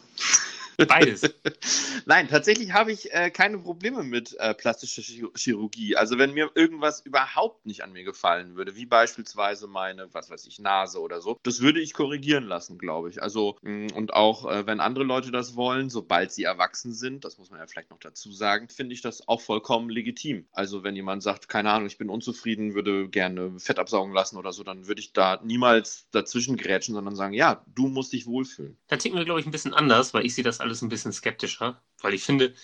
Beides. 0.89 1.23
Nein, 2.07 2.29
tatsächlich 2.29 2.73
habe 2.73 2.93
ich 2.93 3.13
äh, 3.13 3.31
keine 3.31 3.59
Probleme 3.59 4.03
mit 4.03 4.37
äh, 4.39 4.55
plastischer 4.55 5.03
Chirurgie. 5.37 5.97
Also 5.97 6.19
wenn 6.19 6.33
mir 6.33 6.51
irgendwas 6.55 7.01
überhaupt 7.01 7.67
nicht 7.67 7.83
an 7.83 7.93
mir 7.93 8.05
gefallen 8.05 8.57
würde, 8.57 8.77
wie 8.77 8.87
beispielsweise 8.87 9.67
meine, 9.67 10.13
was 10.13 10.31
weiß 10.31 10.47
ich, 10.47 10.59
Nase 10.59 11.01
oder 11.01 11.21
so, 11.21 11.39
das 11.43 11.61
würde 11.61 11.81
ich 11.81 11.93
korrigieren 11.93 12.45
lassen, 12.45 12.79
glaube 12.79 13.11
ich. 13.11 13.23
Also 13.23 13.57
mh, 13.63 13.71
mm, 13.71 13.93
und 13.95 14.15
auch 14.15 14.51
äh, 14.51 14.67
wenn 14.67 14.81
andere 14.81 15.05
Leute 15.05 15.31
das 15.31 15.57
wollen, 15.57 15.91
sobald 15.91 16.33
sie 16.33 16.45
erwachsen 16.45 16.93
sind, 16.93 17.25
das 17.25 17.39
muss 17.39 17.51
man 17.51 17.61
ja 17.61 17.67
vielleicht 17.67 17.91
noch 17.91 17.99
dazu 17.99 18.33
sagen, 18.33 18.69
finde 18.69 18.95
ich 18.95 19.03
das 19.03 19.29
auch 19.29 19.41
vollkommen 19.41 19.91
legitim. 19.91 20.47
Also 20.53 20.83
wenn 20.83 20.97
jemand 20.97 21.23
sagt, 21.23 21.49
keine 21.49 21.71
Ahnung, 21.71 21.87
ich 21.87 21.99
bin 21.99 22.09
unzufrieden, 22.09 22.75
würde 22.75 23.09
gerne 23.09 23.59
Fett 23.59 23.79
absaugen 23.79 24.13
lassen 24.13 24.37
oder 24.37 24.53
so, 24.53 24.63
dann 24.63 24.87
würde 24.87 25.01
ich 25.01 25.13
da 25.13 25.41
niemals 25.43 26.09
dazwischen 26.11 26.57
grätschen, 26.57 26.95
sondern 26.95 27.17
sagen, 27.17 27.35
ja, 27.35 27.65
du 27.75 27.89
musst 27.89 28.13
dich 28.13 28.27
wohlfühlen. 28.27 28.77
Da 28.89 28.97
ticken 28.97 29.19
wir, 29.19 29.25
glaube 29.25 29.41
ich, 29.41 29.47
ein 29.47 29.53
bisschen 29.53 29.75
anders, 29.75 30.15
weil 30.15 30.25
ich 30.25 30.35
sehe 30.35 30.45
das 30.45 30.61
alles 30.61 30.70
alles 30.71 30.83
ein 30.83 30.89
bisschen 30.89 31.13
skeptischer, 31.13 31.83
weil 32.01 32.15
ich 32.15 32.23
finde, 32.23 32.55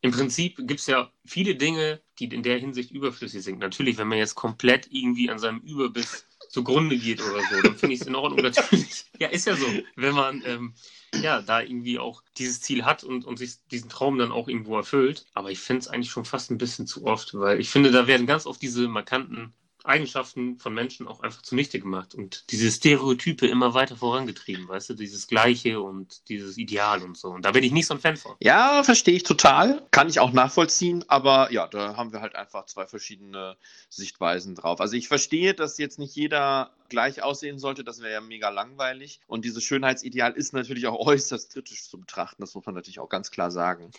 im 0.00 0.12
Prinzip 0.12 0.56
gibt 0.68 0.78
es 0.78 0.86
ja 0.86 1.10
viele 1.24 1.56
Dinge, 1.56 2.00
die 2.20 2.26
in 2.26 2.44
der 2.44 2.58
Hinsicht 2.58 2.92
überflüssig 2.92 3.42
sind. 3.42 3.58
Natürlich, 3.58 3.98
wenn 3.98 4.06
man 4.06 4.18
jetzt 4.18 4.36
komplett 4.36 4.86
irgendwie 4.92 5.30
an 5.30 5.40
seinem 5.40 5.60
Überbiss 5.62 6.26
zugrunde 6.48 6.96
geht 6.96 7.20
oder 7.20 7.40
so, 7.50 7.62
dann 7.62 7.76
finde 7.76 7.94
ich 7.94 8.02
es 8.02 8.06
in 8.06 8.14
Ordnung. 8.14 8.40
Natürlich, 8.42 9.06
ja, 9.18 9.28
ist 9.28 9.48
ja 9.48 9.56
so, 9.56 9.66
wenn 9.96 10.14
man 10.14 10.42
ähm, 10.46 10.74
ja 11.20 11.42
da 11.42 11.60
irgendwie 11.60 11.98
auch 11.98 12.22
dieses 12.36 12.60
Ziel 12.60 12.84
hat 12.84 13.02
und, 13.02 13.24
und 13.24 13.36
sich 13.36 13.56
diesen 13.72 13.90
Traum 13.90 14.16
dann 14.16 14.30
auch 14.30 14.46
irgendwo 14.46 14.76
erfüllt. 14.76 15.26
Aber 15.34 15.50
ich 15.50 15.58
finde 15.58 15.80
es 15.80 15.88
eigentlich 15.88 16.12
schon 16.12 16.24
fast 16.24 16.52
ein 16.52 16.58
bisschen 16.58 16.86
zu 16.86 17.04
oft, 17.04 17.34
weil 17.34 17.58
ich 17.58 17.70
finde, 17.70 17.90
da 17.90 18.06
werden 18.06 18.28
ganz 18.28 18.46
oft 18.46 18.62
diese 18.62 18.86
markanten 18.86 19.54
Eigenschaften 19.86 20.58
von 20.58 20.74
Menschen 20.74 21.06
auch 21.08 21.20
einfach 21.20 21.42
zunichte 21.42 21.80
gemacht 21.80 22.14
und 22.14 22.44
diese 22.50 22.70
Stereotype 22.70 23.46
immer 23.46 23.74
weiter 23.74 23.96
vorangetrieben, 23.96 24.68
weißt 24.68 24.90
du, 24.90 24.94
dieses 24.94 25.26
Gleiche 25.26 25.80
und 25.80 26.28
dieses 26.28 26.58
Ideal 26.58 27.02
und 27.02 27.16
so. 27.16 27.28
Und 27.28 27.44
da 27.44 27.52
bin 27.52 27.64
ich 27.64 27.72
nicht 27.72 27.86
so 27.86 27.94
ein 27.94 28.00
Fan 28.00 28.16
von. 28.16 28.34
Ja, 28.40 28.82
verstehe 28.82 29.14
ich 29.16 29.22
total. 29.22 29.86
Kann 29.90 30.08
ich 30.08 30.20
auch 30.20 30.32
nachvollziehen, 30.32 31.04
aber 31.08 31.52
ja, 31.52 31.66
da 31.66 31.96
haben 31.96 32.12
wir 32.12 32.20
halt 32.20 32.34
einfach 32.34 32.66
zwei 32.66 32.86
verschiedene 32.86 33.56
Sichtweisen 33.88 34.54
drauf. 34.54 34.80
Also 34.80 34.96
ich 34.96 35.08
verstehe, 35.08 35.54
dass 35.54 35.78
jetzt 35.78 35.98
nicht 35.98 36.14
jeder 36.16 36.70
gleich 36.88 37.22
aussehen 37.22 37.58
sollte, 37.58 37.84
das 37.84 38.00
wäre 38.00 38.12
ja 38.12 38.20
mega 38.20 38.48
langweilig. 38.48 39.20
Und 39.26 39.44
dieses 39.44 39.64
Schönheitsideal 39.64 40.32
ist 40.32 40.52
natürlich 40.52 40.86
auch 40.86 40.98
äußerst 41.06 41.52
kritisch 41.52 41.88
zu 41.88 41.98
betrachten, 41.98 42.42
das 42.42 42.54
muss 42.54 42.66
man 42.66 42.74
natürlich 42.74 43.00
auch 43.00 43.08
ganz 43.08 43.30
klar 43.30 43.50
sagen. 43.50 43.90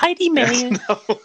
Heidi 0.00 0.30
Mail. 0.30 0.52
Ja, 0.52 0.68
genau. 0.68 1.20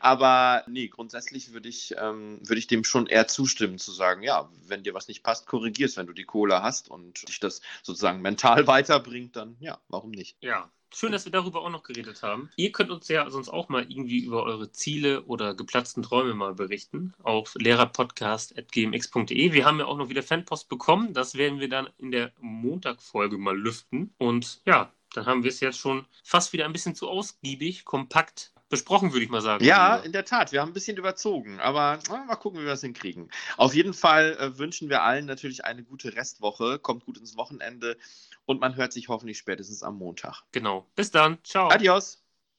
Aber 0.00 0.64
nee, 0.66 0.88
grundsätzlich 0.88 1.52
würde 1.52 1.68
ich, 1.68 1.94
ähm, 1.98 2.40
würd 2.42 2.58
ich 2.58 2.66
dem 2.66 2.84
schon 2.84 3.06
eher 3.06 3.28
zustimmen, 3.28 3.78
zu 3.78 3.92
sagen, 3.92 4.22
ja, 4.22 4.48
wenn 4.66 4.82
dir 4.82 4.94
was 4.94 5.08
nicht 5.08 5.22
passt, 5.22 5.46
korrigierst, 5.46 5.96
wenn 5.96 6.06
du 6.06 6.12
die 6.12 6.24
Cola 6.24 6.62
hast 6.62 6.90
und 6.90 7.28
dich 7.28 7.40
das 7.40 7.60
sozusagen 7.82 8.22
mental 8.22 8.66
weiterbringt, 8.66 9.36
dann 9.36 9.56
ja, 9.60 9.78
warum 9.88 10.10
nicht? 10.10 10.36
Ja, 10.40 10.70
Schön, 10.94 11.10
dass 11.10 11.24
wir 11.24 11.32
darüber 11.32 11.62
auch 11.62 11.70
noch 11.70 11.84
geredet 11.84 12.22
haben. 12.22 12.50
Ihr 12.56 12.70
könnt 12.70 12.90
uns 12.90 13.08
ja 13.08 13.30
sonst 13.30 13.48
auch 13.48 13.70
mal 13.70 13.90
irgendwie 13.90 14.18
über 14.18 14.42
eure 14.42 14.72
Ziele 14.72 15.22
oder 15.22 15.54
geplatzten 15.54 16.02
Träume 16.02 16.34
mal 16.34 16.52
berichten 16.54 17.14
auf 17.22 17.54
lehrerpodcast.gmx.de. 17.54 19.52
Wir 19.54 19.64
haben 19.64 19.78
ja 19.78 19.86
auch 19.86 19.96
noch 19.96 20.10
wieder 20.10 20.22
Fanpost 20.22 20.68
bekommen. 20.68 21.14
Das 21.14 21.34
werden 21.36 21.60
wir 21.60 21.70
dann 21.70 21.88
in 21.96 22.10
der 22.10 22.32
Montagfolge 22.40 23.38
mal 23.38 23.56
lüften. 23.58 24.12
Und 24.18 24.60
ja, 24.66 24.92
dann 25.14 25.24
haben 25.24 25.44
wir 25.44 25.48
es 25.48 25.60
jetzt 25.60 25.78
schon 25.78 26.04
fast 26.24 26.52
wieder 26.52 26.66
ein 26.66 26.72
bisschen 26.74 26.94
zu 26.94 27.08
ausgiebig, 27.08 27.86
kompakt 27.86 28.51
besprochen, 28.72 29.12
würde 29.12 29.22
ich 29.22 29.30
mal 29.30 29.42
sagen. 29.42 29.62
Ja, 29.62 29.96
in 29.96 30.12
der 30.12 30.24
Tat. 30.24 30.50
Wir 30.50 30.62
haben 30.62 30.70
ein 30.70 30.72
bisschen 30.72 30.96
überzogen, 30.96 31.60
aber 31.60 31.98
na, 32.08 32.24
mal 32.24 32.36
gucken, 32.36 32.58
wie 32.58 32.64
wir 32.64 32.72
es 32.72 32.80
hinkriegen. 32.80 33.30
Auf 33.58 33.74
jeden 33.74 33.92
Fall 33.92 34.34
äh, 34.40 34.58
wünschen 34.58 34.88
wir 34.88 35.02
allen 35.02 35.26
natürlich 35.26 35.66
eine 35.66 35.84
gute 35.84 36.16
Restwoche. 36.16 36.78
Kommt 36.78 37.04
gut 37.04 37.18
ins 37.18 37.36
Wochenende 37.36 37.98
und 38.46 38.62
man 38.62 38.74
hört 38.74 38.94
sich 38.94 39.08
hoffentlich 39.08 39.36
spätestens 39.36 39.82
am 39.82 39.98
Montag. 39.98 40.44
Genau. 40.52 40.86
Bis 40.96 41.10
dann. 41.10 41.36
Ciao. 41.44 41.68
Adios. 41.68 42.21